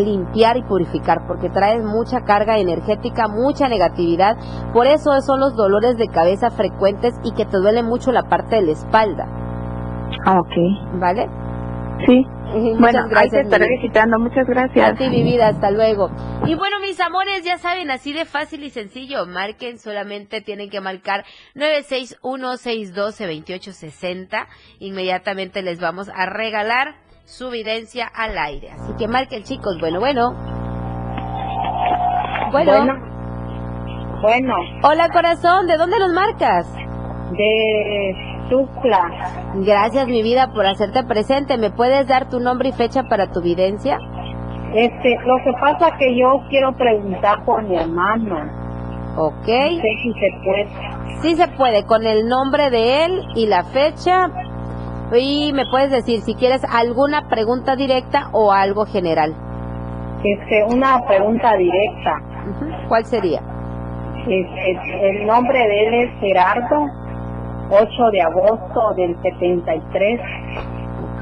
limpiar 0.01 0.57
y 0.57 0.63
purificar, 0.63 1.27
porque 1.27 1.51
traes 1.51 1.85
mucha 1.85 2.23
carga 2.23 2.59
energética, 2.59 3.29
mucha 3.29 3.69
negatividad. 3.69 4.37
Por 4.73 4.87
eso 4.87 5.21
son 5.21 5.41
los 5.41 5.55
dolores 5.55 5.97
de 5.97 6.09
cabeza 6.09 6.51
frecuentes 6.51 7.15
y 7.25 7.35
que 7.35 7.45
te 7.45 7.59
duele 7.59 7.83
mucho 7.83 8.13
la 8.13 8.23
parte 8.23 8.57
de 8.57 8.63
la 8.63 8.73
espalda. 8.73 9.27
Ah, 10.25 10.39
ok. 10.39 11.01
¿Vale? 11.01 11.29
Sí. 12.07 12.25
Muchas 12.53 12.81
bueno, 12.81 13.09
gracias. 13.09 13.35
Ahí 13.35 13.41
estaré 13.45 13.67
visitando. 13.81 14.19
Muchas 14.19 14.47
gracias. 14.47 14.91
A 14.91 14.95
ti, 14.95 15.09
mi 15.09 15.23
vida. 15.23 15.49
Hasta 15.49 15.71
luego. 15.71 16.11
Y 16.45 16.55
bueno, 16.55 16.81
mis 16.81 17.01
amores, 17.01 17.43
ya 17.45 17.57
saben, 17.59 17.91
así 17.91 18.13
de 18.13 18.27
fácil 18.27 18.65
y 18.65 18.71
sencillo. 18.71 19.25
Marquen, 19.27 19.79
solamente 19.79 20.41
tienen 20.43 20.69
que 20.69 20.81
marcar 20.81 21.25
961-612-2860. 21.55 24.49
Inmediatamente 24.81 25.63
les 25.63 25.81
vamos 25.81 26.11
a 26.15 26.27
regalar 26.27 26.97
su 27.33 27.49
videncia 27.49 28.07
al 28.15 28.37
aire. 28.37 28.73
Así 28.73 28.93
que 28.99 29.09
marquen 29.09 29.43
chicos, 29.43 29.79
bueno, 29.81 30.01
bueno. 30.01 30.35
Bueno. 32.53 32.95
Bueno. 34.21 34.55
Hola 34.83 35.09
corazón, 35.09 35.67
¿de 35.67 35.79
dónde 35.79 35.99
nos 35.99 36.13
marcas? 36.13 36.71
De 37.31 38.15
Tuxtla. 38.51 39.55
Gracias 39.65 40.07
mi 40.09 40.23
vida 40.23 40.53
por 40.53 40.67
hacerte 40.67 41.05
presente. 41.05 41.57
¿Me 41.57 41.71
puedes 41.71 42.07
dar 42.07 42.29
tu 42.29 42.39
nombre 42.39 42.69
y 42.69 42.73
fecha 42.73 43.05
para 43.05 43.33
tu 43.33 43.41
videncia? 43.41 43.97
Este, 44.75 45.17
lo 45.25 45.39
que 45.43 45.53
pasa 45.59 45.97
que 45.99 46.15
yo 46.15 46.43
quiero 46.51 46.77
preguntar 46.77 47.43
por 47.47 47.63
mi 47.63 47.77
hermano. 47.77 48.41
Ok. 49.17 49.47
No 49.47 49.83
si 50.03 50.13
se 50.13 50.29
puede. 50.45 50.69
Sí 51.23 51.35
se 51.37 51.49
puede, 51.49 51.87
con 51.87 52.05
el 52.07 52.29
nombre 52.29 52.69
de 52.69 53.07
él 53.07 53.25
y 53.35 53.47
la 53.47 53.65
fecha 53.65 54.29
Y 55.15 55.53
me 55.53 55.65
puedes 55.71 55.91
decir 55.91 56.21
si 56.23 56.35
quieres 56.35 56.63
alguna 56.65 57.29
pregunta 57.29 57.77
directa 57.77 58.31
o 58.33 58.53
algo 58.53 58.87
general. 58.87 59.35
Este, 60.25 60.65
una 60.65 61.05
pregunta 61.07 61.55
directa. 61.57 62.21
¿Cuál 62.89 63.05
sería? 63.05 63.43
Este, 64.27 65.11
el 65.11 65.27
nombre 65.27 65.59
de 65.59 65.87
él 65.87 65.95
es 65.95 66.21
Gerardo, 66.21 66.87
8 67.71 68.11
de 68.13 68.21
agosto 68.23 68.95
del 68.97 69.17
73. 69.21 70.21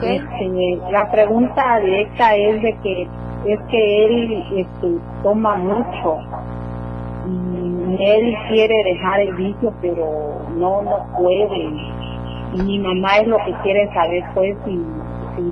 Este, 0.02 0.78
la 0.90 1.10
pregunta 1.10 1.78
directa 1.80 2.34
es 2.36 2.62
de 2.62 2.78
que 2.82 3.08
es 3.46 3.58
que 3.70 4.04
él 4.04 4.44
este, 4.56 4.98
toma 5.22 5.56
mucho 5.56 6.18
y 7.26 8.04
él 8.04 8.34
quiere 8.48 8.74
dejar 8.84 9.20
el 9.20 9.34
vicio 9.34 9.72
pero 9.80 10.40
no 10.56 10.82
no 10.82 11.06
puede 11.16 11.70
y 12.52 12.62
mi 12.62 12.78
mamá 12.78 13.18
es 13.18 13.28
lo 13.28 13.36
que 13.38 13.52
quiere 13.62 13.92
saber 13.92 14.24
pues 14.34 14.56
si, 14.64 14.80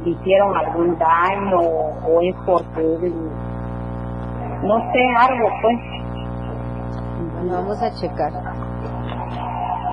hicieron 0.04 0.56
algún 0.56 0.98
daño 0.98 1.60
o 1.60 2.20
es 2.20 2.36
porque 2.44 3.12
no 4.62 4.92
sé 4.92 5.16
algo 5.16 5.48
pues 5.62 5.78
vamos 7.50 7.82
a 7.82 7.90
checar 7.94 8.32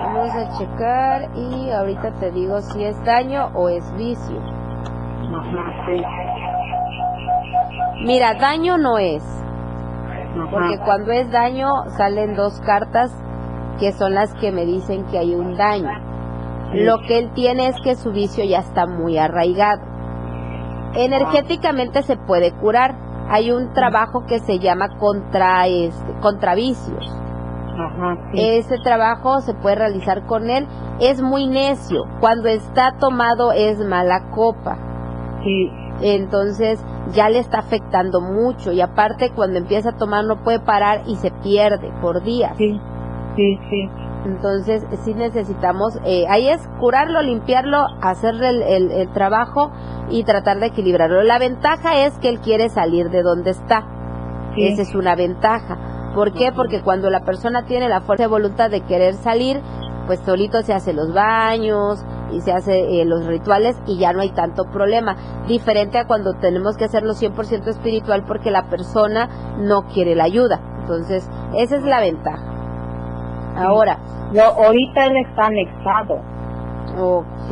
vamos 0.02 0.34
a 0.34 0.58
checar 0.58 1.30
y 1.34 1.70
ahorita 1.70 2.12
te 2.20 2.30
digo 2.32 2.60
si 2.60 2.84
es 2.84 3.02
daño 3.04 3.50
o 3.54 3.68
es 3.68 3.94
vicio 3.96 4.40
Mira, 8.04 8.34
daño 8.34 8.78
no 8.78 8.98
es. 8.98 9.24
Porque 10.50 10.78
cuando 10.84 11.12
es 11.12 11.30
daño 11.30 11.68
salen 11.96 12.34
dos 12.34 12.60
cartas 12.60 13.10
que 13.80 13.92
son 13.92 14.14
las 14.14 14.32
que 14.34 14.52
me 14.52 14.64
dicen 14.64 15.04
que 15.06 15.18
hay 15.18 15.34
un 15.34 15.56
daño. 15.56 15.90
Lo 16.72 16.98
que 17.06 17.18
él 17.18 17.30
tiene 17.34 17.68
es 17.68 17.76
que 17.82 17.94
su 17.94 18.12
vicio 18.12 18.44
ya 18.44 18.58
está 18.58 18.86
muy 18.86 19.18
arraigado. 19.18 19.82
Energéticamente 20.94 22.02
se 22.02 22.16
puede 22.16 22.52
curar. 22.52 22.96
Hay 23.28 23.50
un 23.50 23.72
trabajo 23.72 24.24
que 24.26 24.38
se 24.38 24.58
llama 24.58 24.96
contra, 24.98 25.66
este, 25.66 26.12
contra 26.20 26.54
vicios. 26.54 27.04
Ese 28.32 28.78
trabajo 28.78 29.40
se 29.40 29.54
puede 29.54 29.76
realizar 29.76 30.26
con 30.26 30.48
él. 30.48 30.66
Es 31.00 31.20
muy 31.22 31.46
necio. 31.46 32.04
Cuando 32.20 32.48
está 32.48 32.96
tomado 32.98 33.52
es 33.52 33.78
mala 33.78 34.30
copa. 34.30 34.78
Sí 35.42 35.70
entonces 36.02 36.84
ya 37.12 37.28
le 37.28 37.38
está 37.38 37.58
afectando 37.58 38.20
mucho 38.20 38.72
y 38.72 38.80
aparte 38.80 39.30
cuando 39.30 39.58
empieza 39.58 39.90
a 39.90 39.96
tomar 39.96 40.24
no 40.24 40.42
puede 40.42 40.60
parar 40.60 41.02
y 41.06 41.16
se 41.16 41.30
pierde 41.30 41.90
por 42.00 42.22
días. 42.22 42.56
Sí, 42.56 42.80
sí, 43.36 43.58
sí. 43.70 43.90
Entonces 44.26 44.84
sí 45.04 45.14
necesitamos, 45.14 46.00
eh, 46.04 46.24
ahí 46.28 46.48
es 46.48 46.60
curarlo, 46.80 47.22
limpiarlo, 47.22 47.86
hacerle 48.02 48.76
el, 48.76 49.08
trabajo 49.12 49.70
y 50.10 50.24
tratar 50.24 50.58
de 50.58 50.66
equilibrarlo. 50.66 51.22
La 51.22 51.38
ventaja 51.38 52.04
es 52.04 52.18
que 52.18 52.28
él 52.28 52.40
quiere 52.40 52.68
salir 52.68 53.10
de 53.10 53.22
donde 53.22 53.50
está. 53.50 53.86
Esa 54.56 54.82
es 54.82 54.94
una 54.96 55.14
ventaja. 55.14 56.12
¿Por 56.14 56.32
qué? 56.32 56.50
Porque 56.50 56.82
cuando 56.82 57.08
la 57.08 57.20
persona 57.20 57.66
tiene 57.66 57.88
la 57.88 58.00
fuerza 58.00 58.24
de 58.24 58.28
voluntad 58.28 58.68
de 58.68 58.80
querer 58.80 59.14
salir, 59.14 59.60
pues 60.08 60.18
solito 60.20 60.60
se 60.62 60.72
hace 60.72 60.92
los 60.92 61.12
baños 61.12 62.04
y 62.32 62.40
se 62.40 62.52
hace 62.52 63.00
eh, 63.00 63.04
los 63.04 63.26
rituales 63.26 63.76
y 63.86 63.98
ya 63.98 64.12
no 64.12 64.22
hay 64.22 64.30
tanto 64.30 64.64
problema. 64.64 65.14
Diferente 65.46 65.98
a 65.98 66.06
cuando 66.08 66.32
tenemos 66.34 66.76
que 66.76 66.86
hacerlo 66.86 67.12
100% 67.12 67.68
espiritual 67.68 68.24
porque 68.26 68.50
la 68.50 68.68
persona 68.68 69.56
no 69.58 69.82
quiere 69.82 70.16
la 70.16 70.24
ayuda. 70.24 70.60
Entonces, 70.80 71.28
esa 71.54 71.76
es 71.76 71.84
la 71.84 72.00
ventaja. 72.00 72.55
Ahora. 73.56 73.98
Yo, 74.32 74.42
ahorita 74.42 75.06
él 75.06 75.16
está 75.28 75.46
anexado. 75.46 76.20
Ok. 76.98 77.50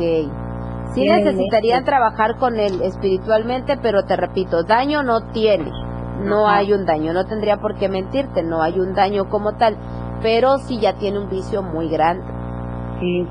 Sí 0.93 1.05
necesitarían 1.09 1.83
trabajar 1.83 2.37
con 2.37 2.59
él 2.59 2.81
espiritualmente, 2.81 3.77
pero 3.77 4.05
te 4.05 4.15
repito, 4.15 4.63
daño 4.63 5.03
no 5.03 5.27
tiene. 5.33 5.71
No 6.23 6.47
hay 6.47 6.71
un 6.71 6.85
daño, 6.85 7.11
no 7.11 7.25
tendría 7.25 7.57
por 7.57 7.75
qué 7.75 7.89
mentirte, 7.89 8.43
no 8.43 8.61
hay 8.61 8.79
un 8.79 8.93
daño 8.93 9.29
como 9.29 9.57
tal, 9.57 9.75
pero 10.21 10.57
sí 10.59 10.79
ya 10.79 10.93
tiene 10.93 11.19
un 11.19 11.29
vicio 11.29 11.61
muy 11.61 11.89
grande. 11.89 12.25
Sí. 12.99 13.27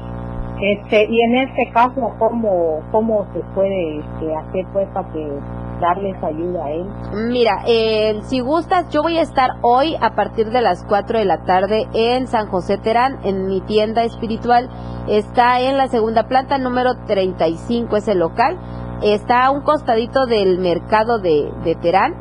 Este, 0.61 1.07
y 1.11 1.21
en 1.23 1.35
este 1.37 1.71
caso, 1.73 2.15
¿cómo, 2.19 2.81
cómo 2.93 3.27
se 3.33 3.41
puede 3.55 3.99
este, 3.99 4.35
hacer 4.35 4.67
pues 4.73 4.89
para 4.91 5.09
que 5.11 5.39
darles 5.81 6.17
ayuda 6.23 6.65
a 6.65 6.71
él? 6.71 6.87
Mira, 7.31 7.63
eh, 7.67 8.21
si 8.23 8.41
gustas, 8.41 8.89
yo 8.91 9.03
voy 9.03 9.19
a 9.19 9.23
estar 9.23 9.51
hoy 9.63 9.97
a 10.01 10.15
partir 10.15 10.51
de 10.51 10.61
las 10.61 10.85
4 10.85 11.19
de 11.19 11.25
la 11.25 11.45
tarde 11.45 11.87
en 11.95 12.27
San 12.27 12.49
José 12.49 12.79
Terán, 12.79 13.19
en 13.25 13.47
mi 13.47 13.61
tienda 13.61 14.05
espiritual. 14.05 14.69
Está 15.09 15.61
en 15.61 15.77
la 15.77 15.89
segunda 15.89 16.29
planta, 16.29 16.59
número 16.59 16.95
35 17.07 17.97
es 17.97 18.09
el 18.09 18.19
local. 18.19 18.59
Está 19.03 19.45
a 19.45 19.51
un 19.51 19.63
costadito 19.63 20.27
del 20.27 20.59
mercado 20.59 21.19
de, 21.19 21.53
de 21.65 21.75
Terán. 21.75 22.15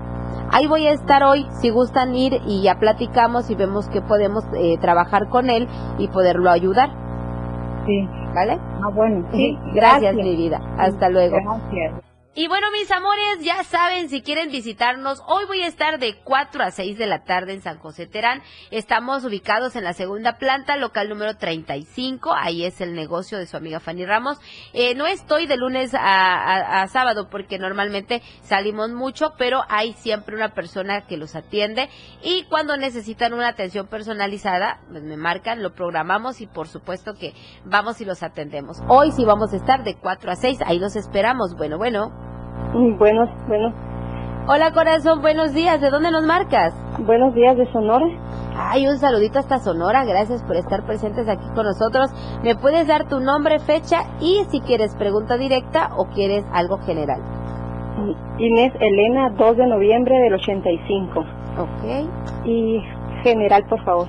Ahí 0.52 0.68
voy 0.68 0.86
a 0.86 0.92
estar 0.92 1.24
hoy, 1.24 1.48
si 1.62 1.70
gustan 1.70 2.16
ir 2.16 2.42
y 2.46 2.62
ya 2.62 2.76
platicamos 2.76 3.50
y 3.50 3.56
vemos 3.56 3.88
que 3.90 4.02
podemos 4.02 4.44
eh, 4.54 4.78
trabajar 4.80 5.30
con 5.30 5.50
él 5.50 5.68
y 5.98 6.08
poderlo 6.10 6.50
ayudar. 6.52 6.90
Sí. 7.86 8.08
¿Vale? 8.34 8.60
Ah, 8.82 8.90
bueno. 8.94 9.26
Sí, 9.32 9.58
gracias, 9.74 10.16
mi 10.16 10.36
vida. 10.36 10.60
Hasta 10.78 11.10
luego. 11.10 11.38
Gracias. 11.38 12.13
Y 12.36 12.48
bueno, 12.48 12.66
mis 12.72 12.90
amores, 12.90 13.42
ya 13.42 13.64
saben, 13.64 14.10
si 14.10 14.24
quieren 14.24 14.50
visitarnos, 14.50 15.22
hoy 15.28 15.46
voy 15.46 15.62
a 15.62 15.68
estar 15.68 16.00
de 16.00 16.16
4 16.24 16.64
a 16.64 16.72
6 16.72 16.98
de 16.98 17.06
la 17.06 17.24
tarde 17.26 17.54
en 17.54 17.62
San 17.62 17.78
José 17.78 18.08
Terán. 18.08 18.42
Estamos 18.72 19.24
ubicados 19.24 19.76
en 19.76 19.84
la 19.84 19.94
segunda 19.94 20.40
planta, 20.40 20.76
local 20.76 21.10
número 21.10 21.38
35. 21.38 22.34
Ahí 22.34 22.66
es 22.66 22.82
el 22.82 22.96
negocio 22.96 23.38
de 23.38 23.46
su 23.46 23.56
amiga 23.56 23.80
Fanny 23.80 24.08
Ramos. 24.08 24.40
Eh, 24.74 24.96
no 24.96 25.06
estoy 25.06 25.46
de 25.46 25.58
lunes 25.58 25.92
a, 25.94 26.88
sábado 26.88 27.30
porque 27.30 27.60
normalmente 27.60 28.24
salimos 28.42 28.90
mucho, 28.90 29.34
pero 29.38 29.62
hay 29.70 29.94
siempre 29.94 30.36
una 30.36 30.56
persona 30.56 31.06
que 31.06 31.18
los 31.18 31.36
atiende. 31.36 31.88
Y 32.24 32.46
cuando 32.46 32.78
necesitan 32.78 33.34
una 33.34 33.50
atención 33.50 33.86
personalizada, 33.86 34.80
pues 34.90 35.04
me 35.04 35.18
marcan, 35.18 35.62
lo 35.62 35.76
programamos 35.76 36.42
y 36.42 36.48
por 36.48 36.68
supuesto 36.68 37.14
que 37.14 37.36
vamos 37.64 38.02
y 38.02 38.06
los 38.06 38.24
atendemos. 38.24 38.82
Hoy 38.88 39.12
sí 39.12 39.24
vamos 39.24 39.54
a 39.54 39.58
estar 39.58 39.84
de 39.84 39.94
4 40.00 40.32
a 40.32 40.36
6. 40.36 40.62
Ahí 40.66 40.80
los 40.80 40.96
esperamos. 40.96 41.54
Bueno, 41.56 41.78
bueno. 41.78 42.23
Buenos, 42.74 43.30
bueno. 43.48 43.74
Hola 44.48 44.72
corazón, 44.74 45.22
buenos 45.22 45.54
días. 45.54 45.80
¿De 45.80 45.90
dónde 45.90 46.12
nos 46.12 46.26
marcas? 46.26 46.74
Buenos 47.00 47.34
días, 47.34 47.56
de 47.56 47.72
Sonora. 47.72 48.06
Ay, 48.58 48.88
un 48.88 48.98
saludito 48.98 49.40
hasta 49.40 49.60
Sonora. 49.60 50.04
Gracias 50.06 50.44
por 50.44 50.58
estar 50.58 50.86
presentes 50.86 51.28
aquí 51.30 51.46
con 51.56 51.66
nosotros. 51.66 52.12
¿Me 52.44 52.56
puedes 52.56 52.88
dar 52.88 53.08
tu 53.08 53.20
nombre, 53.20 53.60
fecha 53.60 54.02
y 54.20 54.44
si 54.50 54.60
quieres 54.62 54.96
pregunta 54.96 55.38
directa 55.38 55.92
o 55.96 56.06
quieres 56.08 56.46
algo 56.52 56.78
general? 56.80 57.22
Inés 58.38 58.74
Elena, 58.80 59.30
2 59.30 59.58
de 59.58 59.68
noviembre 59.68 60.16
del 60.20 60.34
85. 60.34 61.20
Ok. 61.20 62.46
Y 62.46 62.82
general, 63.24 63.64
por 63.70 63.84
favor. 63.84 64.08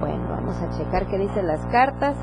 Bueno, 0.00 0.24
vamos 0.28 0.60
a 0.62 0.70
checar 0.78 1.06
qué 1.06 1.18
dicen 1.18 1.46
las 1.46 1.64
cartas. 1.66 2.16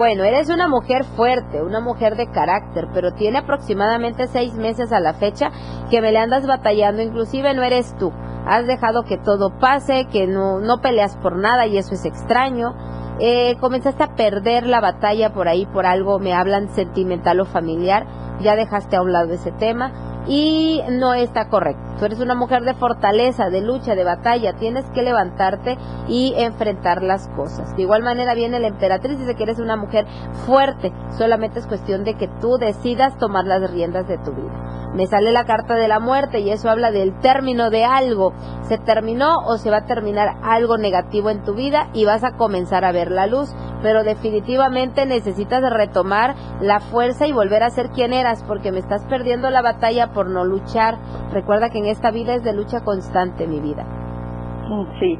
Bueno, 0.00 0.24
eres 0.24 0.48
una 0.48 0.66
mujer 0.66 1.04
fuerte, 1.04 1.62
una 1.62 1.78
mujer 1.78 2.16
de 2.16 2.30
carácter, 2.30 2.88
pero 2.94 3.12
tiene 3.12 3.40
aproximadamente 3.40 4.28
seis 4.28 4.54
meses 4.54 4.92
a 4.92 4.98
la 4.98 5.12
fecha 5.12 5.50
que 5.90 6.00
me 6.00 6.10
le 6.10 6.18
andas 6.18 6.46
batallando, 6.46 7.02
inclusive 7.02 7.52
no 7.52 7.62
eres 7.62 7.94
tú. 7.98 8.10
Has 8.46 8.66
dejado 8.66 9.02
que 9.02 9.18
todo 9.18 9.58
pase, 9.58 10.06
que 10.10 10.26
no, 10.26 10.58
no 10.58 10.80
peleas 10.80 11.18
por 11.18 11.36
nada 11.36 11.66
y 11.66 11.76
eso 11.76 11.92
es 11.92 12.06
extraño. 12.06 12.74
Eh, 13.18 13.56
comenzaste 13.60 14.02
a 14.02 14.14
perder 14.14 14.66
la 14.66 14.80
batalla 14.80 15.34
por 15.34 15.48
ahí, 15.48 15.66
por 15.66 15.84
algo, 15.84 16.18
me 16.18 16.32
hablan 16.32 16.70
sentimental 16.70 17.38
o 17.38 17.44
familiar, 17.44 18.06
ya 18.40 18.56
dejaste 18.56 18.96
a 18.96 19.02
un 19.02 19.12
lado 19.12 19.34
ese 19.34 19.52
tema 19.52 19.92
y 20.26 20.80
no 20.88 21.12
está 21.12 21.50
correcto. 21.50 21.89
Tú 22.00 22.06
eres 22.06 22.20
una 22.20 22.34
mujer 22.34 22.62
de 22.62 22.72
fortaleza, 22.72 23.50
de 23.50 23.60
lucha, 23.60 23.94
de 23.94 24.04
batalla, 24.04 24.54
tienes 24.54 24.88
que 24.94 25.02
levantarte 25.02 25.76
y 26.08 26.32
enfrentar 26.38 27.02
las 27.02 27.28
cosas. 27.36 27.76
De 27.76 27.82
igual 27.82 28.02
manera 28.02 28.32
viene 28.32 28.58
la 28.58 28.68
emperatriz 28.68 29.16
y 29.16 29.20
dice 29.20 29.34
que 29.34 29.42
eres 29.42 29.58
una 29.58 29.76
mujer 29.76 30.06
fuerte, 30.46 30.94
solamente 31.18 31.58
es 31.58 31.66
cuestión 31.66 32.02
de 32.04 32.14
que 32.14 32.26
tú 32.40 32.56
decidas 32.56 33.18
tomar 33.18 33.44
las 33.44 33.70
riendas 33.70 34.08
de 34.08 34.16
tu 34.16 34.32
vida 34.32 34.80
me 34.94 35.06
sale 35.06 35.30
la 35.30 35.44
carta 35.44 35.76
de 35.76 35.88
la 35.88 36.00
muerte 36.00 36.40
y 36.40 36.50
eso 36.50 36.68
habla 36.68 36.90
del 36.90 37.18
término 37.20 37.70
de 37.70 37.84
algo. 37.84 38.32
Se 38.62 38.78
terminó 38.78 39.38
o 39.46 39.56
se 39.56 39.70
va 39.70 39.78
a 39.78 39.84
terminar 39.84 40.36
algo 40.42 40.78
negativo 40.78 41.30
en 41.30 41.44
tu 41.44 41.54
vida 41.54 41.88
y 41.92 42.04
vas 42.04 42.24
a 42.24 42.32
comenzar 42.32 42.84
a 42.84 42.92
ver 42.92 43.10
la 43.10 43.26
luz, 43.26 43.54
pero 43.82 44.02
definitivamente 44.02 45.06
necesitas 45.06 45.62
retomar 45.70 46.34
la 46.60 46.80
fuerza 46.80 47.26
y 47.26 47.32
volver 47.32 47.62
a 47.62 47.70
ser 47.70 47.90
quien 47.90 48.12
eras 48.12 48.42
porque 48.44 48.72
me 48.72 48.78
estás 48.78 49.04
perdiendo 49.06 49.50
la 49.50 49.62
batalla 49.62 50.12
por 50.12 50.28
no 50.28 50.44
luchar. 50.44 50.98
Recuerda 51.32 51.70
que 51.70 51.78
en 51.78 51.86
esta 51.90 52.10
vida 52.10 52.34
es 52.34 52.42
de 52.42 52.52
lucha 52.52 52.80
constante 52.80 53.46
mi 53.46 53.60
vida. 53.60 53.84
Mm, 53.84 55.00
sí. 55.00 55.18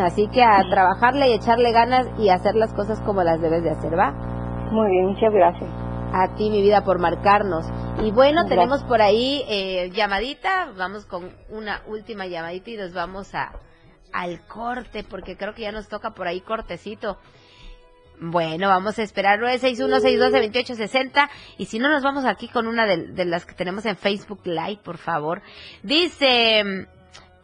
Así 0.00 0.28
que 0.28 0.42
a 0.42 0.62
trabajarle 0.70 1.28
y 1.28 1.32
echarle 1.34 1.72
ganas 1.72 2.06
y 2.18 2.28
hacer 2.28 2.54
las 2.54 2.72
cosas 2.72 3.00
como 3.00 3.22
las 3.22 3.40
debes 3.40 3.62
de 3.62 3.70
hacer, 3.70 3.98
¿va? 3.98 4.12
Muy 4.70 4.88
bien, 4.90 5.06
muchas 5.06 5.32
gracias 5.32 5.82
a 6.12 6.34
ti, 6.34 6.50
mi 6.50 6.62
vida, 6.62 6.84
por 6.84 6.98
marcarnos. 6.98 7.66
Y 8.02 8.10
bueno, 8.10 8.46
tenemos 8.46 8.84
por 8.84 9.00
ahí 9.00 9.44
eh, 9.48 9.90
llamadita. 9.94 10.72
Vamos 10.76 11.06
con 11.06 11.30
una 11.48 11.80
última 11.86 12.26
llamadita 12.26 12.70
y 12.70 12.76
nos 12.76 12.92
vamos 12.92 13.34
a, 13.34 13.52
al 14.12 14.46
corte, 14.46 15.04
porque 15.04 15.36
creo 15.36 15.54
que 15.54 15.62
ya 15.62 15.72
nos 15.72 15.88
toca 15.88 16.10
por 16.10 16.26
ahí 16.26 16.40
cortecito. 16.40 17.16
Bueno, 18.24 18.68
vamos 18.68 19.00
a 19.00 19.02
esperar 19.02 19.40
961-612-2860 19.40 21.28
y 21.58 21.66
si 21.66 21.80
no 21.80 21.90
nos 21.90 22.04
vamos 22.04 22.24
aquí 22.24 22.46
con 22.46 22.68
una 22.68 22.86
de, 22.86 23.24
las 23.24 23.44
que 23.44 23.54
tenemos 23.54 23.84
en 23.84 23.96
Facebook 23.96 24.42
Live, 24.44 24.78
por 24.84 24.96
favor. 24.96 25.42
Dice 25.82 26.86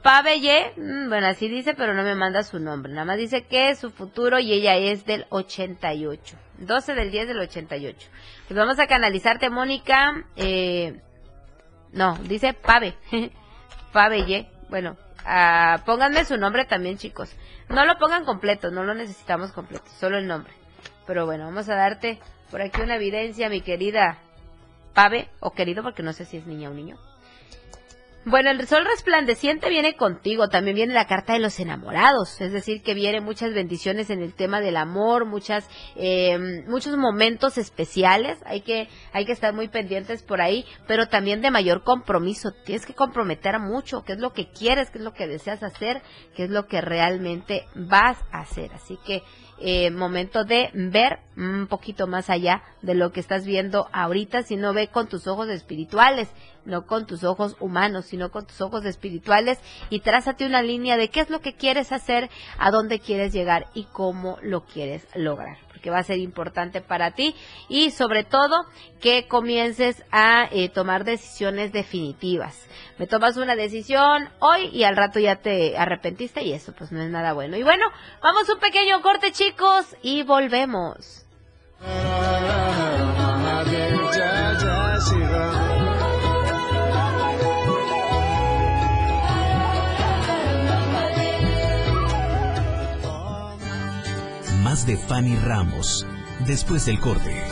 Pabelle, 0.04 0.74
mm, 0.76 1.08
bueno, 1.08 1.26
así 1.26 1.48
dice, 1.48 1.74
pero 1.74 1.94
no 1.94 2.04
me 2.04 2.14
manda 2.14 2.44
su 2.44 2.60
nombre. 2.60 2.92
Nada 2.92 3.06
más 3.06 3.18
dice 3.18 3.42
que 3.42 3.70
es 3.70 3.80
su 3.80 3.90
futuro 3.90 4.38
y 4.38 4.52
ella 4.52 4.76
es 4.76 5.04
del 5.04 5.26
88. 5.30 6.36
12 6.58 6.94
del 6.94 7.10
10 7.10 7.26
del 7.26 7.40
88. 7.40 8.08
Pues 8.46 8.56
vamos 8.56 8.78
a 8.78 8.86
canalizarte, 8.86 9.50
Mónica. 9.50 10.26
Eh, 10.36 11.00
no, 11.90 12.16
dice 12.22 12.54
Pave. 12.54 12.94
Pabelle. 13.92 14.48
Bueno, 14.70 14.96
ah, 15.24 15.82
pónganme 15.84 16.24
su 16.24 16.36
nombre 16.36 16.66
también, 16.66 16.98
chicos. 16.98 17.34
No 17.68 17.84
lo 17.84 17.98
pongan 17.98 18.24
completo, 18.24 18.70
no 18.70 18.84
lo 18.84 18.94
necesitamos 18.94 19.50
completo, 19.50 19.86
solo 19.98 20.18
el 20.18 20.28
nombre. 20.28 20.52
Pero 21.08 21.24
bueno, 21.24 21.46
vamos 21.46 21.68
a 21.70 21.74
darte 21.74 22.20
por 22.50 22.60
aquí 22.60 22.82
una 22.82 22.96
evidencia, 22.96 23.48
mi 23.48 23.62
querida 23.62 24.18
Pave, 24.92 25.30
o 25.40 25.52
querido, 25.52 25.82
porque 25.82 26.02
no 26.02 26.12
sé 26.12 26.26
si 26.26 26.36
es 26.36 26.46
niña 26.46 26.68
o 26.68 26.74
niño. 26.74 26.98
Bueno, 28.24 28.50
el 28.50 28.66
sol 28.66 28.84
resplandeciente 28.84 29.70
viene 29.70 29.96
contigo, 29.96 30.48
también 30.48 30.76
viene 30.76 30.92
la 30.92 31.06
carta 31.06 31.32
de 31.32 31.38
los 31.38 31.58
enamorados, 31.60 32.38
es 32.42 32.52
decir, 32.52 32.82
que 32.82 32.92
viene 32.92 33.22
muchas 33.22 33.54
bendiciones 33.54 34.10
en 34.10 34.20
el 34.20 34.34
tema 34.34 34.60
del 34.60 34.76
amor, 34.76 35.24
muchas, 35.24 35.66
eh, 35.96 36.36
muchos 36.66 36.94
momentos 36.98 37.56
especiales, 37.56 38.36
hay 38.44 38.60
que, 38.60 38.88
hay 39.14 39.24
que 39.24 39.32
estar 39.32 39.54
muy 39.54 39.68
pendientes 39.68 40.22
por 40.22 40.42
ahí, 40.42 40.66
pero 40.86 41.06
también 41.06 41.40
de 41.40 41.50
mayor 41.50 41.84
compromiso, 41.84 42.50
tienes 42.66 42.84
que 42.84 42.92
comprometer 42.92 43.58
mucho, 43.60 44.02
qué 44.02 44.12
es 44.12 44.18
lo 44.18 44.34
que 44.34 44.50
quieres, 44.50 44.90
qué 44.90 44.98
es 44.98 45.04
lo 45.04 45.14
que 45.14 45.26
deseas 45.26 45.62
hacer, 45.62 46.02
qué 46.36 46.44
es 46.44 46.50
lo 46.50 46.66
que 46.66 46.82
realmente 46.82 47.64
vas 47.74 48.18
a 48.30 48.40
hacer, 48.40 48.74
así 48.74 48.98
que 49.06 49.22
eh, 49.60 49.90
momento 49.90 50.44
de 50.44 50.70
ver 50.72 51.20
un 51.36 51.66
poquito 51.66 52.06
más 52.06 52.30
allá 52.30 52.62
de 52.82 52.94
lo 52.94 53.12
que 53.12 53.20
estás 53.20 53.44
viendo 53.44 53.88
ahorita, 53.92 54.42
si 54.42 54.56
no 54.56 54.72
ve 54.72 54.88
con 54.88 55.08
tus 55.08 55.26
ojos 55.26 55.48
espirituales, 55.48 56.28
no 56.64 56.86
con 56.86 57.06
tus 57.06 57.24
ojos 57.24 57.56
humanos, 57.60 58.06
sino 58.06 58.30
con 58.30 58.46
tus 58.46 58.60
ojos 58.60 58.84
espirituales 58.84 59.58
y 59.90 60.00
trázate 60.00 60.46
una 60.46 60.62
línea 60.62 60.96
de 60.96 61.08
qué 61.08 61.20
es 61.20 61.30
lo 61.30 61.40
que 61.40 61.54
quieres 61.54 61.92
hacer, 61.92 62.30
a 62.58 62.70
dónde 62.70 63.00
quieres 63.00 63.32
llegar 63.32 63.66
y 63.74 63.84
cómo 63.84 64.38
lo 64.42 64.64
quieres 64.64 65.06
lograr 65.14 65.67
porque 65.78 65.90
va 65.90 65.98
a 65.98 66.02
ser 66.02 66.18
importante 66.18 66.80
para 66.80 67.12
ti 67.12 67.36
y 67.68 67.92
sobre 67.92 68.24
todo 68.24 68.64
que 69.00 69.28
comiences 69.28 70.04
a 70.10 70.48
eh, 70.50 70.68
tomar 70.68 71.04
decisiones 71.04 71.72
definitivas. 71.72 72.66
Me 72.98 73.06
tomas 73.06 73.36
una 73.36 73.54
decisión 73.54 74.28
hoy 74.40 74.70
y 74.72 74.82
al 74.82 74.96
rato 74.96 75.20
ya 75.20 75.36
te 75.36 75.78
arrepentiste 75.78 76.42
y 76.42 76.52
eso 76.52 76.72
pues 76.72 76.90
no 76.90 77.00
es 77.00 77.10
nada 77.10 77.32
bueno. 77.32 77.56
Y 77.56 77.62
bueno, 77.62 77.86
vamos 78.20 78.48
un 78.48 78.58
pequeño 78.58 79.00
corte 79.02 79.30
chicos 79.30 79.96
y 80.02 80.24
volvemos. 80.24 81.24
Más 94.70 94.86
de 94.86 94.98
Fanny 94.98 95.34
Ramos, 95.34 96.06
después 96.46 96.84
del 96.84 97.00
corte. 97.00 97.42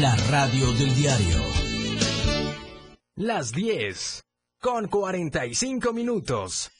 La 0.00 0.16
radio 0.28 0.72
del 0.72 0.96
diario. 0.96 1.38
Las 3.14 3.52
10, 3.52 4.24
con 4.60 4.88
45 4.88 5.92
minutos. 5.92 6.72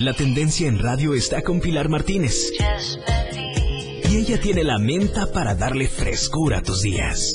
La 0.00 0.12
tendencia 0.12 0.66
en 0.66 0.80
radio 0.80 1.14
está 1.14 1.42
con 1.42 1.60
Pilar 1.60 1.88
Martínez. 1.88 2.50
Y 4.10 4.16
ella 4.16 4.40
tiene 4.40 4.64
la 4.64 4.78
menta 4.80 5.30
para 5.32 5.54
darle 5.54 5.86
frescura 5.86 6.58
a 6.58 6.62
tus 6.62 6.82
días. 6.82 7.34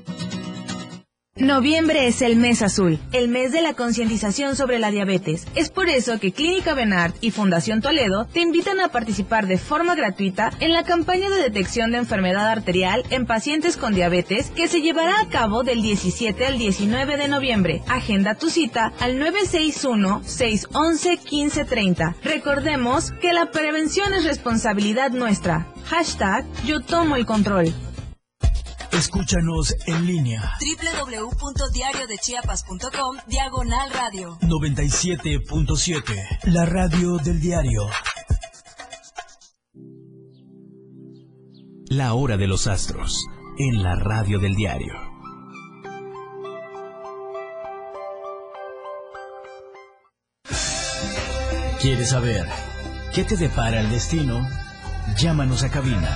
Noviembre 1.41 2.07
es 2.07 2.21
el 2.21 2.35
mes 2.35 2.61
azul, 2.61 2.99
el 3.13 3.27
mes 3.27 3.51
de 3.51 3.63
la 3.63 3.73
concientización 3.73 4.55
sobre 4.55 4.77
la 4.77 4.91
diabetes. 4.91 5.47
Es 5.55 5.71
por 5.71 5.89
eso 5.89 6.19
que 6.19 6.31
Clínica 6.31 6.75
Benart 6.75 7.15
y 7.19 7.31
Fundación 7.31 7.81
Toledo 7.81 8.27
te 8.31 8.41
invitan 8.41 8.79
a 8.79 8.89
participar 8.89 9.47
de 9.47 9.57
forma 9.57 9.95
gratuita 9.95 10.51
en 10.59 10.71
la 10.71 10.83
campaña 10.83 11.31
de 11.31 11.41
detección 11.41 11.91
de 11.91 11.97
enfermedad 11.97 12.47
arterial 12.47 13.01
en 13.09 13.25
pacientes 13.25 13.75
con 13.75 13.95
diabetes 13.95 14.51
que 14.51 14.67
se 14.67 14.81
llevará 14.81 15.19
a 15.19 15.29
cabo 15.29 15.63
del 15.63 15.81
17 15.81 16.45
al 16.45 16.59
19 16.59 17.17
de 17.17 17.27
noviembre. 17.27 17.81
Agenda 17.87 18.35
tu 18.35 18.51
cita 18.51 18.93
al 18.99 19.19
961-611-1530. 19.19 22.17
Recordemos 22.23 23.13
que 23.19 23.33
la 23.33 23.49
prevención 23.49 24.13
es 24.13 24.25
responsabilidad 24.25 25.09
nuestra. 25.09 25.65
Hashtag 25.85 26.45
yo 26.67 26.81
tomo 26.81 27.15
el 27.15 27.25
control. 27.25 27.73
Escúchanos 28.91 29.73
en 29.87 30.05
línea. 30.05 30.51
www.diariodechiapas.com 30.59 33.17
Diagonal 33.25 33.89
Radio. 33.91 34.37
97.7. 34.41 36.13
La 36.43 36.65
radio 36.65 37.17
del 37.17 37.39
diario. 37.39 37.87
La 41.85 42.13
hora 42.13 42.35
de 42.37 42.47
los 42.47 42.67
astros. 42.67 43.25
En 43.57 43.81
la 43.81 43.95
radio 43.95 44.37
del 44.39 44.55
diario. 44.55 44.93
¿Quieres 51.81 52.09
saber 52.09 52.45
qué 53.13 53.23
te 53.23 53.37
depara 53.37 53.79
el 53.79 53.89
destino? 53.89 54.45
Llámanos 55.17 55.63
a 55.63 55.69
cabina 55.69 56.09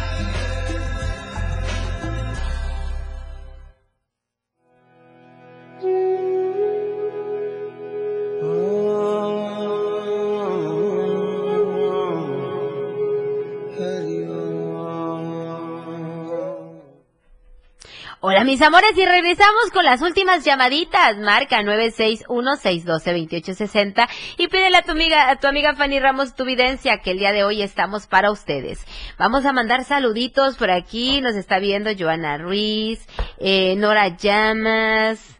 mis 18.46 18.62
amores 18.62 18.96
y 18.96 19.04
regresamos 19.04 19.72
con 19.74 19.84
las 19.84 20.02
últimas 20.02 20.46
llamaditas. 20.46 21.18
Marca 21.18 21.62
961-612-2860 21.64 24.08
y 24.38 24.48
pídele 24.48 24.78
a 24.78 24.84
tu 24.84 24.92
amiga, 24.92 25.32
a 25.32 25.38
tu 25.38 25.48
amiga 25.48 25.74
Fanny 25.74 26.00
Ramos 26.00 26.36
tu 26.36 26.46
videncia 26.46 27.00
que 27.00 27.10
el 27.12 27.18
día 27.18 27.32
de 27.32 27.44
hoy 27.44 27.64
estamos 27.64 28.06
para 28.08 28.32
ustedes. 28.32 28.86
Vamos 29.18 29.46
a 29.46 29.54
mandar 29.54 29.84
saluditos 29.84 30.58
por 30.58 30.70
aquí. 30.70 31.22
Nos 31.22 31.36
está 31.36 31.58
viendo 31.60 31.90
Joana 31.98 32.38
Ruiz, 32.38 33.08
eh, 33.40 33.76
Nora 33.78 34.16
Llamas, 34.16 35.40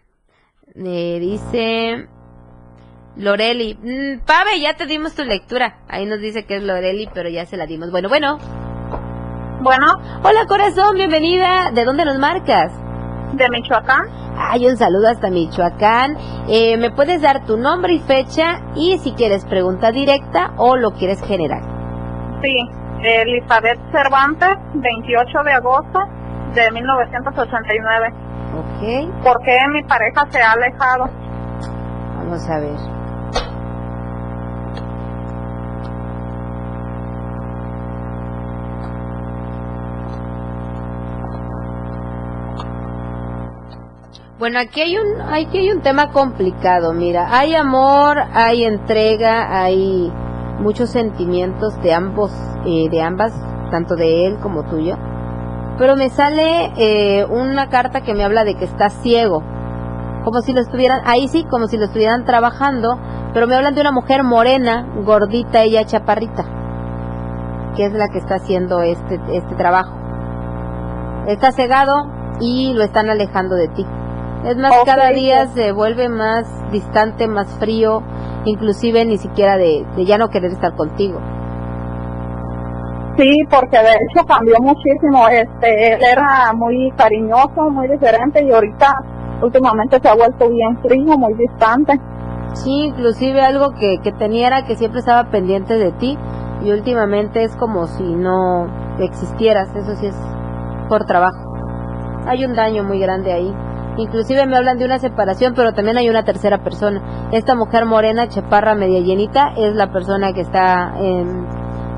eh, 0.76 1.20
dice 1.20 2.08
Loreli. 3.18 3.76
Mm, 3.76 4.22
Pave, 4.26 4.60
ya 4.60 4.74
te 4.76 4.88
dimos 4.88 5.14
tu 5.14 5.24
lectura. 5.24 5.78
Ahí 5.88 6.08
nos 6.08 6.20
dice 6.20 6.46
que 6.46 6.56
es 6.58 6.64
Loreli, 6.64 7.08
pero 7.14 7.30
ya 7.30 7.46
se 7.46 7.56
la 7.56 7.68
dimos. 7.68 7.92
Bueno, 7.92 8.10
bueno. 8.10 8.40
Bueno. 9.62 10.02
Hola 10.24 10.48
corazón, 10.48 10.96
bienvenida. 10.96 11.70
¿De 11.72 11.86
dónde 11.86 12.06
nos 12.06 12.18
marcas? 12.18 12.85
De 13.34 13.50
Michoacán. 13.50 14.06
Ay, 14.38 14.68
un 14.68 14.78
saludo 14.78 15.08
hasta 15.10 15.30
Michoacán. 15.30 16.18
Eh, 16.48 16.78
¿Me 16.78 16.92
puedes 16.92 17.22
dar 17.22 17.46
tu 17.46 17.58
nombre 17.58 17.94
y 17.94 18.00
fecha 18.00 18.62
y 18.76 18.98
si 19.00 19.14
quieres 19.14 19.46
pregunta 19.46 19.92
directa 19.92 20.54
o 20.58 20.76
lo 20.76 20.92
quieres 20.92 21.22
general? 21.26 21.62
Sí, 22.42 22.56
Elizabeth 23.02 23.80
Cervantes, 23.92 24.58
28 24.74 25.44
de 25.44 25.52
agosto 25.54 26.00
de 26.54 26.72
1989. 26.72 28.14
Ok. 28.58 29.24
¿Por 29.24 29.42
qué 29.44 29.58
mi 29.72 29.84
pareja 29.84 30.26
se 30.30 30.42
ha 30.42 30.52
alejado? 30.52 31.10
Vamos 32.18 32.50
a 32.50 32.60
ver. 32.60 33.05
Bueno, 44.46 44.60
aquí 44.60 44.80
hay 44.80 44.96
un 44.96 45.22
aquí 45.22 45.58
hay 45.58 45.72
un 45.72 45.82
tema 45.82 46.12
complicado, 46.12 46.94
mira, 46.94 47.36
hay 47.36 47.56
amor, 47.56 48.20
hay 48.32 48.64
entrega, 48.64 49.60
hay 49.60 50.14
muchos 50.60 50.92
sentimientos 50.92 51.82
de 51.82 51.92
ambos 51.92 52.32
eh, 52.64 52.88
de 52.92 53.02
ambas, 53.02 53.34
tanto 53.72 53.96
de 53.96 54.28
él 54.28 54.38
como 54.44 54.62
tuyo. 54.66 54.98
Pero 55.80 55.96
me 55.96 56.12
sale 56.12 56.72
eh, 56.78 57.26
una 57.26 57.70
carta 57.70 58.02
que 58.02 58.14
me 58.14 58.24
habla 58.24 58.44
de 58.44 58.54
que 58.54 58.66
está 58.66 58.92
ciego, 58.92 59.42
como 60.24 60.42
si 60.42 60.54
lo 60.54 60.62
estuvieran 60.62 61.02
ahí 61.06 61.28
sí, 61.28 61.44
como 61.46 61.66
si 61.66 61.78
lo 61.78 61.86
estuvieran 61.86 62.24
trabajando, 62.24 63.00
pero 63.34 63.48
me 63.48 63.56
hablan 63.56 63.74
de 63.74 63.82
una 63.82 63.92
mujer 63.92 64.24
morena, 64.24 64.86
gordita, 65.04 65.64
ella 65.64 65.86
chaparrita, 65.86 66.46
que 67.76 67.86
es 67.86 67.94
la 67.94 68.10
que 68.10 68.20
está 68.20 68.36
haciendo 68.36 68.84
este 68.84 69.20
este 69.32 69.56
trabajo. 69.56 69.98
Está 71.26 71.52
cegado 71.52 71.96
y 72.40 72.74
lo 72.76 72.84
están 72.84 73.10
alejando 73.10 73.56
de 73.56 73.70
ti. 73.70 73.88
Es 74.46 74.58
más, 74.58 74.72
cada 74.86 75.10
día 75.10 75.48
se 75.48 75.72
vuelve 75.72 76.08
más 76.08 76.46
distante, 76.72 77.28
más 77.28 77.48
frío, 77.58 78.04
inclusive 78.46 79.04
ni 79.04 79.18
siquiera 79.18 79.58
de, 79.58 79.86
ya 80.06 80.20
no 80.20 80.30
querer 80.30 80.52
estar 80.52 80.76
contigo. 80.76 81.20
Sí, 83.18 83.40
porque 83.50 83.78
de 83.78 83.90
hecho 83.90 84.26
cambió 84.28 84.56
muchísimo. 84.62 85.28
Este, 85.30 85.94
él 85.94 86.04
era 86.04 86.54
muy 86.54 86.92
cariñoso, 86.96 87.72
muy 87.72 87.88
diferente 87.88 88.44
y 88.44 88.52
ahorita 88.52 88.88
últimamente 89.42 90.00
se 90.00 90.10
ha 90.10 90.14
vuelto 90.14 90.50
bien 90.50 90.78
frío, 90.80 91.18
muy 91.18 91.34
distante. 91.34 92.00
Sí, 92.54 92.86
inclusive 92.86 93.42
algo 93.42 93.72
que, 93.72 93.98
que 94.04 94.12
tenía 94.12 94.48
era 94.48 94.66
que 94.66 94.76
siempre 94.76 95.00
estaba 95.00 95.30
pendiente 95.32 95.74
de 95.76 95.92
ti 95.94 96.20
y 96.64 96.72
últimamente 96.72 97.44
es 97.44 97.56
como 97.56 97.88
si 97.88 98.04
no 98.04 98.68
existieras. 99.00 99.76
Eso 99.76 99.96
sí 99.96 100.08
es 100.08 100.16
por 100.88 101.06
trabajo. 101.06 101.56
Hay 102.28 102.46
un 102.46 102.54
daño 102.54 102.84
muy 102.84 103.00
grande 103.00 103.34
ahí. 103.34 103.56
Inclusive 103.98 104.46
me 104.46 104.58
hablan 104.58 104.78
de 104.78 104.86
una 104.86 105.00
separación, 105.00 105.54
pero 105.56 105.74
también 105.74 105.98
hay 105.98 106.10
una 106.10 106.24
tercera 106.24 106.64
persona. 106.64 107.30
Esta 107.32 107.56
mujer 107.56 107.86
morena, 107.86 108.28
cheparra, 108.28 108.76
media 108.76 109.00
llenita, 109.00 109.54
es 109.56 109.74
la 109.76 109.92
persona 109.92 110.34
que 110.34 110.42
está 110.42 110.96
eh, 110.98 111.26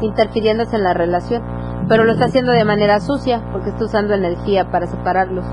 interfiriéndose 0.02 0.76
en 0.76 0.84
la 0.84 0.94
relación. 0.94 1.42
Pero 1.90 2.04
lo 2.04 2.12
está 2.12 2.26
haciendo 2.26 2.52
de 2.52 2.66
manera 2.66 3.00
sucia, 3.00 3.42
porque 3.52 3.70
está 3.70 3.86
usando 3.86 4.14
energía 4.14 4.70
para 4.70 4.86
separarlos. 4.86 5.46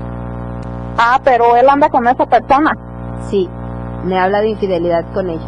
Ah, 0.97 1.19
pero 1.23 1.55
él 1.55 1.67
anda 1.67 1.89
con 1.89 2.07
esa 2.07 2.25
persona. 2.25 2.71
Sí, 3.21 3.49
me 4.03 4.19
habla 4.19 4.41
de 4.41 4.49
infidelidad 4.49 5.05
con 5.13 5.29
ella. 5.29 5.47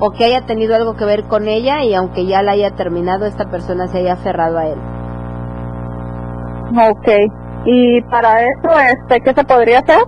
O 0.00 0.12
que 0.12 0.24
haya 0.24 0.46
tenido 0.46 0.74
algo 0.74 0.94
que 0.94 1.04
ver 1.04 1.24
con 1.24 1.46
ella 1.46 1.82
y 1.84 1.92
aunque 1.92 2.24
ya 2.24 2.42
la 2.42 2.52
haya 2.52 2.70
terminado, 2.70 3.26
esta 3.26 3.50
persona 3.50 3.86
se 3.86 3.98
haya 3.98 4.14
aferrado 4.14 4.58
a 4.58 4.66
él. 4.66 4.78
Ok. 6.70 7.49
Y 7.64 8.00
para 8.02 8.42
eso, 8.42 8.70
este, 8.92 9.20
¿qué 9.20 9.34
se 9.34 9.44
podría 9.44 9.80
hacer? 9.80 10.02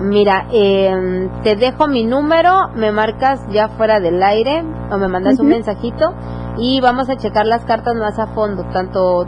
Mira, 0.00 0.46
eh, 0.50 1.28
te 1.42 1.56
dejo 1.56 1.86
mi 1.86 2.04
número, 2.04 2.68
me 2.74 2.90
marcas 2.90 3.46
ya 3.50 3.68
fuera 3.68 4.00
del 4.00 4.22
aire 4.22 4.64
o 4.90 4.96
me 4.96 5.08
mandas 5.08 5.38
un 5.38 5.48
mensajito 5.48 6.14
y 6.56 6.80
vamos 6.80 7.10
a 7.10 7.16
checar 7.16 7.44
las 7.44 7.66
cartas 7.66 7.94
más 7.96 8.18
a 8.18 8.28
fondo, 8.28 8.64
tanto 8.72 9.26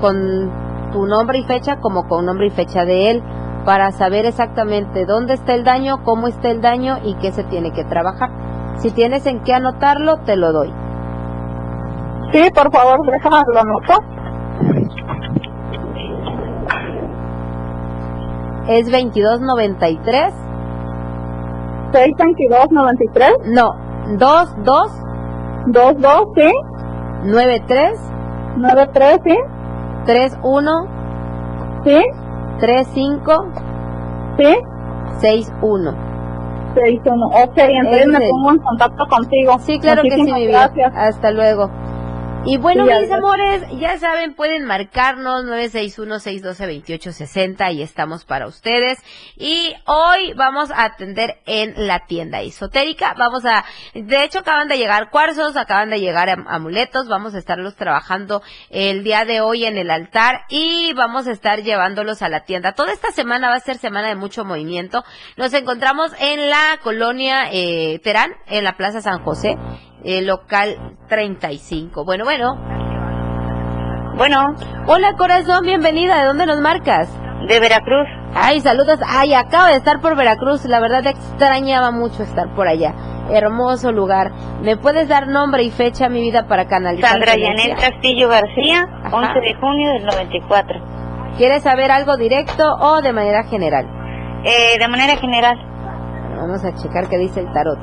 con 0.00 0.52
tu 0.92 1.06
nombre 1.06 1.38
y 1.38 1.44
fecha 1.44 1.80
como 1.80 2.06
con 2.06 2.24
nombre 2.24 2.46
y 2.46 2.50
fecha 2.50 2.84
de 2.84 3.10
él, 3.10 3.22
para 3.64 3.90
saber 3.90 4.26
exactamente 4.26 5.06
dónde 5.06 5.34
está 5.34 5.54
el 5.54 5.64
daño, 5.64 6.04
cómo 6.04 6.28
está 6.28 6.50
el 6.50 6.60
daño 6.60 6.98
y 7.02 7.14
qué 7.16 7.32
se 7.32 7.42
tiene 7.42 7.72
que 7.72 7.84
trabajar. 7.84 8.30
Si 8.76 8.92
tienes 8.92 9.26
en 9.26 9.42
qué 9.42 9.54
anotarlo, 9.54 10.18
te 10.18 10.36
lo 10.36 10.52
doy. 10.52 10.72
Sí, 12.32 12.48
por 12.54 12.70
favor, 12.72 13.10
déjame 13.10 13.38
lo 13.52 13.60
anoto. 13.60 13.94
Es 18.68 18.90
2293. 18.90 20.32
62293? 21.92 23.32
No, 23.46 23.74
22 24.18 24.90
22, 25.66 26.28
sí. 26.36 26.52
93 27.24 27.98
93, 28.56 29.20
sí. 29.24 29.36
31 30.06 30.86
Sí. 31.84 32.02
35 32.60 33.44
Sí. 34.38 34.56
61. 35.20 35.94
61. 36.74 37.26
Ok, 37.26 37.56
entonces 37.56 38.06
me 38.08 38.28
pongo 38.28 38.50
en 38.50 38.58
contacto 38.58 39.06
contigo. 39.08 39.58
Sí, 39.60 39.78
claro 39.78 40.02
que 40.02 40.10
sí, 40.10 40.32
mi 40.32 40.46
vida. 40.46 40.70
Hasta 40.94 41.30
luego. 41.30 41.70
Y 42.48 42.58
bueno, 42.58 42.84
mis 42.84 43.10
amores, 43.10 43.64
ya 43.80 43.98
saben, 43.98 44.34
pueden 44.34 44.66
marcarnos 44.66 45.46
961-612-2860 45.46 47.74
y 47.74 47.82
estamos 47.82 48.24
para 48.24 48.46
ustedes. 48.46 49.00
Y 49.36 49.74
hoy 49.84 50.32
vamos 50.34 50.70
a 50.70 50.84
atender 50.84 51.40
en 51.46 51.88
la 51.88 52.06
tienda 52.06 52.42
esotérica. 52.42 53.16
Vamos 53.18 53.44
a, 53.46 53.64
de 53.94 54.22
hecho, 54.22 54.38
acaban 54.38 54.68
de 54.68 54.78
llegar 54.78 55.10
cuarzos, 55.10 55.56
acaban 55.56 55.90
de 55.90 55.98
llegar 55.98 56.30
amuletos. 56.46 57.08
Vamos 57.08 57.34
a 57.34 57.38
estarlos 57.38 57.74
trabajando 57.74 58.42
el 58.70 59.02
día 59.02 59.24
de 59.24 59.40
hoy 59.40 59.64
en 59.64 59.76
el 59.76 59.90
altar 59.90 60.42
y 60.48 60.92
vamos 60.94 61.26
a 61.26 61.32
estar 61.32 61.64
llevándolos 61.64 62.22
a 62.22 62.28
la 62.28 62.44
tienda. 62.44 62.74
Toda 62.74 62.92
esta 62.92 63.10
semana 63.10 63.48
va 63.48 63.56
a 63.56 63.60
ser 63.60 63.78
semana 63.78 64.06
de 64.06 64.14
mucho 64.14 64.44
movimiento. 64.44 65.02
Nos 65.36 65.52
encontramos 65.52 66.12
en 66.20 66.48
la 66.48 66.78
colonia 66.80 67.48
eh, 67.50 67.98
Terán, 68.04 68.30
en 68.46 68.62
la 68.62 68.76
Plaza 68.76 69.00
San 69.00 69.24
José 69.24 69.58
eh, 70.06 70.22
local 70.22 70.76
35. 71.08 72.04
Bueno, 72.04 72.24
bueno. 72.24 72.54
Bueno. 74.16 74.54
Hola 74.86 75.14
corazón, 75.18 75.64
bienvenida. 75.64 76.20
¿De 76.20 76.26
dónde 76.26 76.46
nos 76.46 76.60
marcas? 76.60 77.08
De 77.48 77.58
Veracruz. 77.58 78.06
Ay, 78.34 78.60
saludos. 78.60 79.00
Ay, 79.04 79.34
acabo 79.34 79.66
de 79.66 79.74
estar 79.74 80.00
por 80.00 80.16
Veracruz. 80.16 80.64
La 80.66 80.78
verdad 80.78 81.04
extrañaba 81.06 81.90
mucho 81.90 82.22
estar 82.22 82.54
por 82.54 82.68
allá. 82.68 82.94
Hermoso 83.30 83.90
lugar. 83.90 84.30
¿Me 84.62 84.76
puedes 84.76 85.08
dar 85.08 85.26
nombre 85.26 85.64
y 85.64 85.70
fecha, 85.70 86.08
mi 86.08 86.20
vida, 86.20 86.46
para 86.46 86.68
canalizar? 86.68 87.10
Sandra 87.10 87.34
Yanet 87.36 87.76
Castillo 87.76 88.28
García, 88.28 88.88
11 89.10 89.40
de 89.40 89.54
junio 89.54 89.90
del 89.90 90.06
94. 90.06 90.80
¿Quieres 91.36 91.64
saber 91.64 91.90
algo 91.90 92.16
directo 92.16 92.62
o 92.80 93.02
de 93.02 93.12
manera 93.12 93.42
general? 93.42 93.86
Eh, 94.44 94.78
de 94.78 94.88
manera 94.88 95.16
general. 95.16 95.56
Vamos 96.36 96.64
a 96.64 96.72
checar 96.76 97.08
qué 97.08 97.18
dice 97.18 97.40
el 97.40 97.52
tarot. 97.52 97.78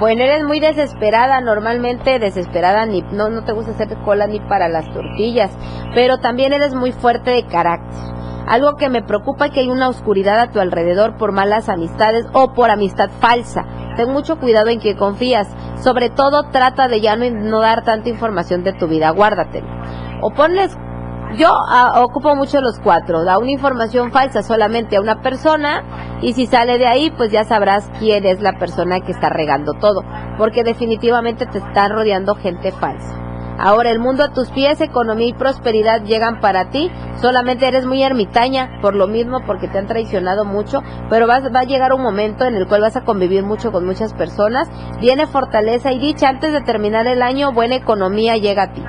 Bueno, 0.00 0.24
eres 0.24 0.42
muy 0.42 0.58
desesperada, 0.58 1.40
normalmente 1.40 2.18
desesperada, 2.18 2.84
ni, 2.84 3.02
no, 3.12 3.30
no 3.30 3.44
te 3.44 3.52
gusta 3.52 3.70
hacer 3.70 3.96
cola 4.04 4.26
ni 4.26 4.40
para 4.40 4.68
las 4.68 4.92
tortillas, 4.92 5.56
pero 5.94 6.18
también 6.18 6.52
eres 6.52 6.74
muy 6.74 6.90
fuerte 6.90 7.30
de 7.30 7.46
carácter. 7.46 8.14
Algo 8.46 8.74
que 8.74 8.90
me 8.90 9.02
preocupa 9.02 9.46
es 9.46 9.52
que 9.52 9.60
hay 9.60 9.70
una 9.70 9.88
oscuridad 9.88 10.38
a 10.40 10.50
tu 10.50 10.58
alrededor 10.58 11.16
por 11.16 11.32
malas 11.32 11.68
amistades 11.68 12.26
o 12.32 12.52
por 12.52 12.70
amistad 12.70 13.08
falsa. 13.20 13.64
Ten 13.96 14.10
mucho 14.10 14.38
cuidado 14.38 14.68
en 14.68 14.80
que 14.80 14.96
confías. 14.96 15.48
Sobre 15.80 16.10
todo 16.10 16.50
trata 16.50 16.88
de 16.88 17.00
ya 17.00 17.16
no, 17.16 17.30
no 17.30 17.60
dar 17.60 17.84
tanta 17.84 18.08
información 18.08 18.64
de 18.64 18.72
tu 18.72 18.88
vida, 18.88 19.10
guárdatelo. 19.10 19.68
O 20.20 20.30
ponles 20.30 20.76
yo 21.36 21.48
ah, 21.68 22.02
ocupo 22.02 22.34
mucho 22.36 22.60
los 22.60 22.78
cuatro, 22.80 23.24
da 23.24 23.38
una 23.38 23.50
información 23.50 24.12
falsa 24.12 24.42
solamente 24.42 24.96
a 24.96 25.00
una 25.00 25.20
persona 25.20 25.82
y 26.22 26.32
si 26.32 26.46
sale 26.46 26.78
de 26.78 26.86
ahí 26.86 27.10
pues 27.10 27.32
ya 27.32 27.44
sabrás 27.44 27.90
quién 27.98 28.24
es 28.24 28.40
la 28.40 28.58
persona 28.58 29.00
que 29.00 29.12
está 29.12 29.28
regando 29.28 29.72
todo, 29.74 30.02
porque 30.38 30.64
definitivamente 30.64 31.46
te 31.46 31.58
está 31.58 31.88
rodeando 31.88 32.34
gente 32.34 32.72
falsa. 32.72 33.20
Ahora 33.58 33.90
el 33.90 34.00
mundo 34.00 34.24
a 34.24 34.32
tus 34.32 34.50
pies, 34.50 34.80
economía 34.80 35.28
y 35.28 35.32
prosperidad 35.32 36.02
llegan 36.02 36.40
para 36.40 36.70
ti, 36.70 36.90
solamente 37.20 37.68
eres 37.68 37.86
muy 37.86 38.02
ermitaña, 38.02 38.80
por 38.80 38.96
lo 38.96 39.06
mismo 39.06 39.40
porque 39.46 39.68
te 39.68 39.78
han 39.78 39.86
traicionado 39.86 40.44
mucho, 40.44 40.80
pero 41.08 41.28
va 41.28 41.36
a 41.36 41.64
llegar 41.64 41.92
un 41.92 42.02
momento 42.02 42.44
en 42.44 42.56
el 42.56 42.66
cual 42.66 42.80
vas 42.80 42.96
a 42.96 43.04
convivir 43.04 43.44
mucho 43.44 43.70
con 43.70 43.86
muchas 43.86 44.12
personas, 44.12 44.68
viene 45.00 45.28
fortaleza 45.28 45.92
y 45.92 46.00
dicha 46.00 46.28
antes 46.28 46.52
de 46.52 46.62
terminar 46.62 47.06
el 47.06 47.22
año, 47.22 47.52
buena 47.52 47.76
economía 47.76 48.36
llega 48.36 48.64
a 48.64 48.72
ti. 48.72 48.82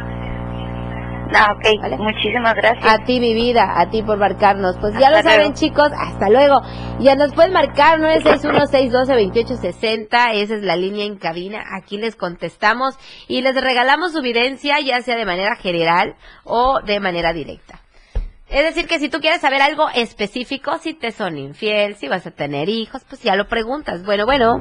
Ah, 1.35 1.53
ok. 1.53 1.65
Muchísimas 1.99 2.55
gracias. 2.55 2.85
A 2.85 3.03
ti, 3.03 3.19
mi 3.19 3.33
vida, 3.33 3.77
a 3.77 3.89
ti 3.89 4.01
por 4.01 4.17
marcarnos. 4.17 4.77
Pues 4.79 4.97
ya 4.97 5.11
lo 5.11 5.21
saben, 5.21 5.51
chicos. 5.53 5.89
Hasta 5.97 6.29
luego. 6.29 6.61
Ya 6.99 7.15
nos 7.15 7.33
pueden 7.33 7.51
marcar 7.51 7.99
961-612-2860. 7.99 10.31
Esa 10.33 10.55
es 10.55 10.63
la 10.63 10.77
línea 10.77 11.05
en 11.05 11.17
cabina. 11.17 11.61
Aquí 11.77 11.97
les 11.97 12.15
contestamos 12.15 12.97
y 13.27 13.41
les 13.41 13.59
regalamos 13.59 14.13
su 14.13 14.19
evidencia, 14.19 14.79
ya 14.79 15.01
sea 15.01 15.17
de 15.17 15.25
manera 15.25 15.57
general 15.57 16.15
o 16.43 16.79
de 16.81 16.99
manera 16.99 17.33
directa. 17.33 17.81
Es 18.47 18.63
decir, 18.63 18.87
que 18.87 18.99
si 18.99 19.09
tú 19.09 19.19
quieres 19.19 19.41
saber 19.41 19.59
algo 19.61 19.89
específico, 19.93 20.77
si 20.77 20.93
te 20.93 21.11
son 21.11 21.37
infiel, 21.37 21.95
si 21.95 22.07
vas 22.07 22.25
a 22.27 22.31
tener 22.31 22.69
hijos, 22.69 23.03
pues 23.09 23.21
ya 23.23 23.35
lo 23.35 23.47
preguntas. 23.47 24.05
Bueno, 24.05 24.25
bueno. 24.25 24.53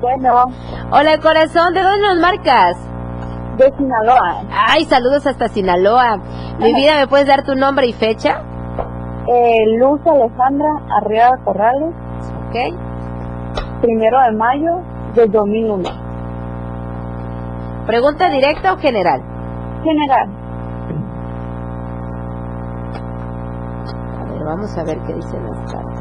Bueno. 0.00 0.46
Hola, 0.90 1.18
corazón, 1.18 1.74
¿de 1.74 1.82
dónde 1.82 2.08
nos 2.08 2.18
marcas? 2.18 2.91
De 3.56 3.70
Sinaloa. 3.76 4.42
Ay, 4.50 4.84
saludos 4.86 5.26
hasta 5.26 5.48
Sinaloa. 5.48 6.18
Mi 6.58 6.72
vida, 6.74 6.96
¿me 6.98 7.06
puedes 7.06 7.26
dar 7.26 7.44
tu 7.44 7.54
nombre 7.54 7.86
y 7.86 7.92
fecha? 7.92 8.42
Eh, 9.28 9.78
Luz 9.78 10.00
Alejandra 10.06 10.70
Arriaga 11.00 11.36
Corrales. 11.44 11.94
Ok. 12.48 12.56
Primero 13.82 14.20
de 14.22 14.32
mayo 14.32 14.80
del 15.14 15.30
2001. 15.30 15.88
¿Pregunta 17.86 18.30
directa 18.30 18.72
o 18.72 18.78
general? 18.78 19.22
General. 19.84 20.28
A 24.20 24.24
ver, 24.24 24.44
vamos 24.44 24.78
a 24.78 24.84
ver 24.84 24.98
qué 25.06 25.14
dicen 25.14 25.44
las 25.48 25.72
cartas. 25.72 25.91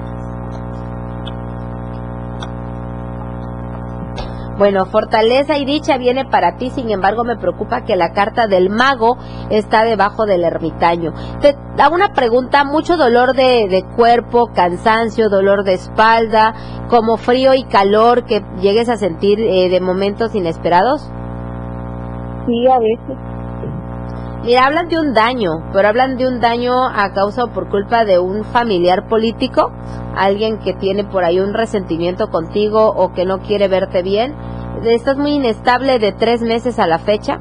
Bueno, 4.57 4.85
fortaleza 4.85 5.57
y 5.57 5.65
dicha 5.65 5.97
viene 5.97 6.25
para 6.25 6.57
ti, 6.57 6.69
sin 6.69 6.91
embargo 6.91 7.23
me 7.23 7.37
preocupa 7.37 7.83
que 7.83 7.95
la 7.95 8.11
carta 8.11 8.47
del 8.47 8.69
mago 8.69 9.17
está 9.49 9.83
debajo 9.83 10.25
del 10.25 10.43
ermitaño. 10.43 11.13
Te 11.41 11.55
hago 11.81 11.95
una 11.95 12.13
pregunta, 12.13 12.63
mucho 12.63 12.97
dolor 12.97 13.33
de, 13.33 13.83
cuerpo, 13.95 14.51
cansancio, 14.53 15.29
dolor 15.29 15.63
de 15.63 15.73
espalda, 15.73 16.53
como 16.89 17.17
frío 17.17 17.53
y 17.53 17.63
calor 17.63 18.25
que 18.25 18.43
llegues 18.61 18.89
a 18.89 18.97
sentir 18.97 19.39
eh, 19.39 19.69
de 19.69 19.81
momentos 19.81 20.35
inesperados. 20.35 21.09
Sí, 22.45 22.67
a 22.67 22.79
veces. 22.79 23.40
Mira, 24.43 24.65
hablan 24.65 24.87
de 24.89 24.99
un 24.99 25.13
daño, 25.13 25.51
pero 25.71 25.87
hablan 25.87 26.17
de 26.17 26.27
un 26.27 26.39
daño 26.39 26.87
a 26.87 27.13
causa 27.13 27.43
o 27.43 27.53
por 27.53 27.69
culpa 27.69 28.05
de 28.05 28.17
un 28.17 28.43
familiar 28.43 29.07
político, 29.07 29.71
alguien 30.15 30.57
que 30.57 30.73
tiene 30.73 31.03
por 31.03 31.23
ahí 31.23 31.39
un 31.39 31.53
resentimiento 31.53 32.31
contigo 32.31 32.87
o 32.89 33.13
que 33.13 33.25
no 33.25 33.39
quiere 33.39 33.67
verte 33.67 34.01
bien. 34.01 34.35
Estás 34.83 35.17
muy 35.17 35.33
inestable 35.33 35.99
de 35.99 36.11
tres 36.11 36.41
meses 36.41 36.79
a 36.79 36.87
la 36.87 36.97
fecha 36.97 37.39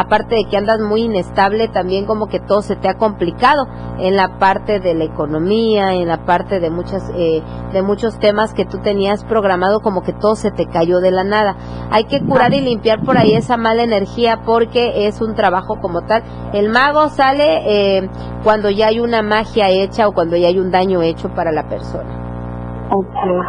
aparte 0.00 0.34
de 0.34 0.44
que 0.46 0.56
andas 0.56 0.80
muy 0.80 1.02
inestable, 1.02 1.68
también 1.68 2.06
como 2.06 2.26
que 2.26 2.40
todo 2.40 2.62
se 2.62 2.74
te 2.74 2.88
ha 2.88 2.96
complicado 2.96 3.66
en 3.98 4.16
la 4.16 4.38
parte 4.38 4.80
de 4.80 4.94
la 4.94 5.04
economía, 5.04 5.92
en 5.92 6.08
la 6.08 6.24
parte 6.24 6.58
de 6.58 6.70
eh, 7.16 7.42
de 7.72 7.82
muchos 7.82 8.18
temas 8.18 8.54
que 8.54 8.64
tú 8.64 8.78
tenías 8.78 9.24
programado, 9.24 9.80
como 9.80 10.02
que 10.02 10.14
todo 10.14 10.36
se 10.36 10.50
te 10.52 10.64
cayó 10.64 11.00
de 11.00 11.10
la 11.10 11.22
nada. 11.22 11.54
Hay 11.90 12.04
que 12.04 12.20
curar 12.20 12.54
y 12.54 12.62
limpiar 12.62 13.02
por 13.04 13.18
ahí 13.18 13.34
esa 13.34 13.58
mala 13.58 13.82
energía 13.82 14.40
porque 14.46 15.06
es 15.06 15.20
un 15.20 15.34
trabajo 15.34 15.80
como 15.82 16.00
tal. 16.02 16.22
El 16.54 16.70
mago 16.70 17.10
sale 17.10 17.98
eh, 17.98 18.08
cuando 18.42 18.70
ya 18.70 18.86
hay 18.86 19.00
una 19.00 19.20
magia 19.20 19.68
hecha 19.68 20.08
o 20.08 20.12
cuando 20.12 20.34
ya 20.36 20.48
hay 20.48 20.58
un 20.58 20.70
daño 20.70 21.02
hecho 21.02 21.28
para 21.34 21.52
la 21.52 21.68
persona. 21.68 22.19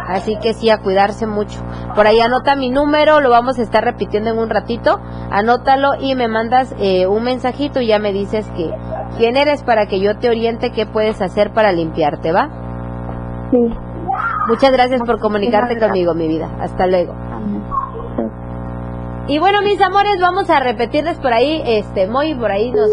Así 0.08 0.36
que 0.40 0.54
sí, 0.54 0.70
a 0.70 0.78
cuidarse 0.78 1.26
mucho. 1.26 1.60
Por 1.94 2.06
ahí 2.06 2.20
anota 2.20 2.54
mi 2.54 2.70
número, 2.70 3.20
lo 3.20 3.30
vamos 3.30 3.58
a 3.58 3.62
estar 3.62 3.84
repitiendo 3.84 4.30
en 4.30 4.38
un 4.38 4.50
ratito. 4.50 5.00
Anótalo 5.30 5.90
y 6.00 6.14
me 6.14 6.28
mandas 6.28 6.74
eh, 6.78 7.06
un 7.06 7.24
mensajito 7.24 7.80
y 7.80 7.88
ya 7.88 7.98
me 7.98 8.12
dices 8.12 8.48
que 8.56 8.70
quién 9.18 9.36
eres 9.36 9.62
para 9.62 9.86
que 9.86 10.00
yo 10.00 10.16
te 10.18 10.28
oriente 10.28 10.70
qué 10.70 10.86
puedes 10.86 11.20
hacer 11.20 11.52
para 11.52 11.72
limpiarte, 11.72 12.32
¿va? 12.32 12.48
Sí. 13.50 13.58
Muchas 14.48 14.72
gracias 14.72 15.00
por 15.02 15.18
comunicarte 15.18 15.78
conmigo, 15.78 16.14
mi 16.14 16.28
vida. 16.28 16.48
Hasta 16.60 16.86
luego. 16.86 17.14
Y 19.28 19.38
bueno, 19.38 19.62
mis 19.62 19.80
amores, 19.80 20.20
vamos 20.20 20.50
a 20.50 20.60
repetirles 20.60 21.18
por 21.18 21.32
ahí, 21.32 21.62
este, 21.64 22.08
muy 22.08 22.34
por 22.34 22.50
ahí 22.50 22.72
nos 22.72 22.90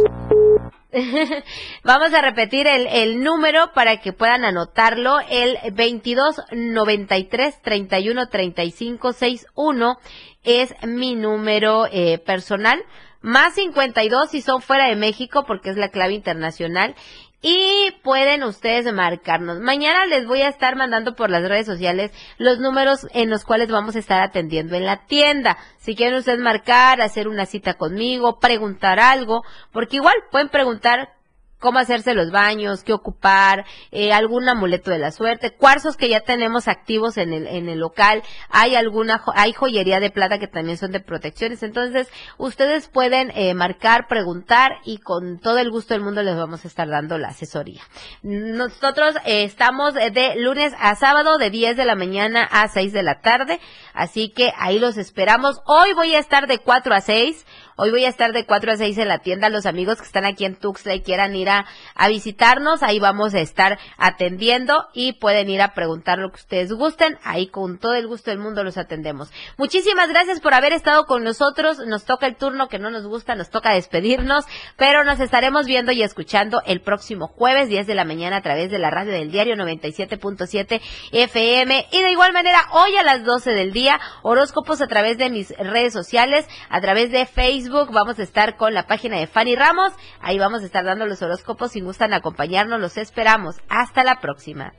Vamos 1.83 2.13
a 2.13 2.21
repetir 2.21 2.65
el, 2.67 3.23
número 3.23 3.73
para 3.73 3.97
que 3.97 4.13
puedan 4.13 4.43
anotarlo. 4.43 5.19
El 5.29 5.57
2293 5.71 7.61
31 7.61 8.27
35 8.27 9.13
61 9.13 9.99
es 10.43 10.73
mi 10.83 11.15
número 11.15 11.85
eh, 11.91 12.17
personal. 12.17 12.83
Más 13.21 13.53
52 13.55 14.31
si 14.31 14.41
son 14.41 14.61
fuera 14.61 14.87
de 14.87 14.95
México 14.95 15.43
porque 15.45 15.69
es 15.69 15.75
la 15.75 15.89
clave 15.89 16.13
internacional 16.13 16.95
y 17.41 17.91
pueden 18.03 18.43
ustedes 18.43 18.91
marcarnos. 18.93 19.59
Mañana 19.59 20.05
les 20.05 20.25
voy 20.25 20.41
a 20.41 20.49
estar 20.49 20.75
mandando 20.75 21.15
por 21.15 21.29
las 21.29 21.43
redes 21.43 21.65
sociales 21.65 22.11
los 22.37 22.59
números 22.59 23.07
en 23.13 23.29
los 23.29 23.45
cuales 23.45 23.69
vamos 23.69 23.95
a 23.95 23.99
estar 23.99 24.21
atendiendo 24.21 24.75
en 24.75 24.85
la 24.85 25.05
tienda. 25.05 25.57
Si 25.77 25.95
quieren 25.95 26.17
ustedes 26.17 26.39
marcar, 26.39 27.01
hacer 27.01 27.27
una 27.27 27.45
cita 27.45 27.75
conmigo, 27.75 28.39
preguntar 28.39 28.99
algo, 28.99 29.43
porque 29.71 29.97
igual 29.97 30.15
pueden 30.31 30.49
preguntar 30.49 31.18
cómo 31.59 31.79
hacerse 31.79 32.13
los 32.13 32.31
baños, 32.31 32.83
qué 32.83 32.93
ocupar, 32.93 33.65
eh, 33.91 34.13
algún 34.13 34.47
amuleto 34.47 34.91
de 34.91 34.99
la 34.99 35.11
suerte, 35.11 35.51
cuarzos 35.51 35.97
que 35.97 36.09
ya 36.09 36.21
tenemos 36.21 36.67
activos 36.67 37.17
en 37.17 37.33
el, 37.33 37.47
en 37.47 37.69
el 37.69 37.79
local, 37.79 38.23
hay 38.49 38.75
alguna, 38.75 39.21
hay 39.35 39.53
joyería 39.53 39.99
de 39.99 40.09
plata 40.09 40.39
que 40.39 40.47
también 40.47 40.77
son 40.77 40.91
de 40.91 40.99
protecciones, 40.99 41.61
entonces 41.63 42.09
ustedes 42.37 42.87
pueden 42.87 43.31
eh, 43.35 43.53
marcar, 43.53 44.07
preguntar 44.07 44.71
y 44.85 44.99
con 44.99 45.39
todo 45.39 45.57
el 45.57 45.69
gusto 45.69 45.93
del 45.93 46.03
mundo 46.03 46.23
les 46.23 46.35
vamos 46.35 46.63
a 46.63 46.67
estar 46.67 46.87
dando 46.87 47.17
la 47.17 47.29
asesoría. 47.29 47.81
Nosotros 48.23 49.15
eh, 49.25 49.43
estamos 49.43 49.93
de 49.93 50.35
lunes 50.37 50.73
a 50.79 50.95
sábado 50.95 51.37
de 51.37 51.49
10 51.49 51.75
de 51.75 51.85
la 51.85 51.95
mañana 51.95 52.43
a 52.43 52.67
6 52.67 52.93
de 52.93 53.03
la 53.03 53.21
tarde, 53.21 53.59
así 53.93 54.29
que 54.29 54.53
ahí 54.57 54.79
los 54.79 54.97
esperamos. 54.97 55.61
Hoy 55.65 55.93
voy 55.93 56.15
a 56.15 56.19
estar 56.19 56.47
de 56.47 56.59
4 56.59 56.93
a 56.95 57.01
6, 57.01 57.45
Hoy 57.81 57.91
voy 57.91 58.03
a 58.03 58.09
estar 58.09 58.33
de 58.33 58.45
4 58.45 58.73
a 58.73 58.75
6 58.75 58.97
en 58.97 59.07
la 59.07 59.19
tienda. 59.19 59.47
Los 59.47 59.65
amigos 59.65 59.99
que 59.99 60.05
están 60.05 60.25
aquí 60.25 60.43
en 60.43 60.57
Tuxtla 60.57 60.95
y 60.95 61.01
quieran 61.01 61.33
ir 61.33 61.47
a, 61.47 61.65
visitarnos, 62.09 62.83
ahí 62.83 62.99
vamos 62.99 63.33
a 63.33 63.39
estar 63.39 63.79
atendiendo 63.97 64.89
y 64.93 65.13
pueden 65.13 65.49
ir 65.49 65.61
a 65.61 65.73
preguntar 65.73 66.19
lo 66.19 66.29
que 66.29 66.41
ustedes 66.41 66.73
gusten. 66.73 67.17
Ahí 67.23 67.47
con 67.47 67.79
todo 67.79 67.93
el 67.93 68.05
gusto 68.05 68.31
del 68.31 68.39
mundo 68.39 68.65
los 68.65 68.77
atendemos. 68.77 69.31
Muchísimas 69.57 70.09
gracias 70.09 70.41
por 70.41 70.53
haber 70.53 70.73
estado 70.73 71.05
con 71.05 71.23
nosotros. 71.23 71.79
Nos 71.87 72.03
toca 72.03 72.27
el 72.27 72.35
turno 72.35 72.67
que 72.67 72.79
no 72.79 72.89
nos 72.89 73.07
gusta, 73.07 73.35
nos 73.35 73.49
toca 73.49 73.73
despedirnos, 73.73 74.43
pero 74.75 75.05
nos 75.05 75.21
estaremos 75.21 75.65
viendo 75.65 75.93
y 75.93 76.03
escuchando 76.03 76.61
el 76.65 76.81
próximo 76.81 77.27
jueves 77.27 77.69
10 77.69 77.87
de 77.87 77.95
la 77.95 78.03
mañana 78.03 78.35
a 78.37 78.41
través 78.41 78.69
de 78.71 78.79
la 78.79 78.91
radio 78.91 79.13
del 79.13 79.31
diario 79.31 79.55
97.7 79.55 80.81
FM 81.13 81.87
y 81.93 82.01
de 82.01 82.11
igual 82.11 82.33
manera 82.33 82.59
hoy 82.73 82.97
a 82.97 83.03
las 83.03 83.23
12 83.23 83.51
del 83.51 83.71
día 83.71 84.01
horóscopos 84.21 84.81
a 84.81 84.87
través 84.87 85.17
de 85.17 85.29
mis 85.29 85.57
redes 85.57 85.93
sociales, 85.93 86.45
a 86.69 86.81
través 86.81 87.09
de 87.09 87.25
Facebook 87.69 87.93
Vamos 87.93 88.17
a 88.17 88.23
estar 88.23 88.57
con 88.57 88.73
la 88.73 88.87
página 88.87 89.17
de 89.17 89.27
Fanny 89.27 89.55
Ramos. 89.55 89.93
Ahí 90.21 90.39
vamos 90.39 90.63
a 90.63 90.65
estar 90.65 90.83
dando 90.83 91.05
los 91.05 91.21
horóscopos. 91.21 91.71
Si 91.71 91.81
gustan 91.81 92.13
acompañarnos, 92.13 92.79
los 92.79 92.97
esperamos. 92.97 93.57
Hasta 93.69 94.03
la 94.03 94.19
próxima. 94.19 94.73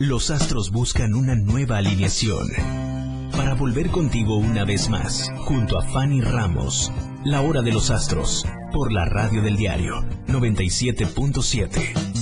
Los 0.00 0.30
astros 0.30 0.70
buscan 0.70 1.12
una 1.12 1.34
nueva 1.34 1.76
alineación 1.76 2.48
para 3.32 3.52
volver 3.52 3.90
contigo 3.90 4.38
una 4.38 4.64
vez 4.64 4.88
más, 4.88 5.30
junto 5.44 5.78
a 5.78 5.82
Fanny 5.82 6.22
Ramos. 6.22 6.90
La 7.22 7.42
hora 7.42 7.60
de 7.60 7.70
los 7.70 7.90
astros, 7.90 8.46
por 8.72 8.92
la 8.92 9.04
radio 9.04 9.42
del 9.42 9.58
diario 9.58 10.02
97.7. 10.26 12.19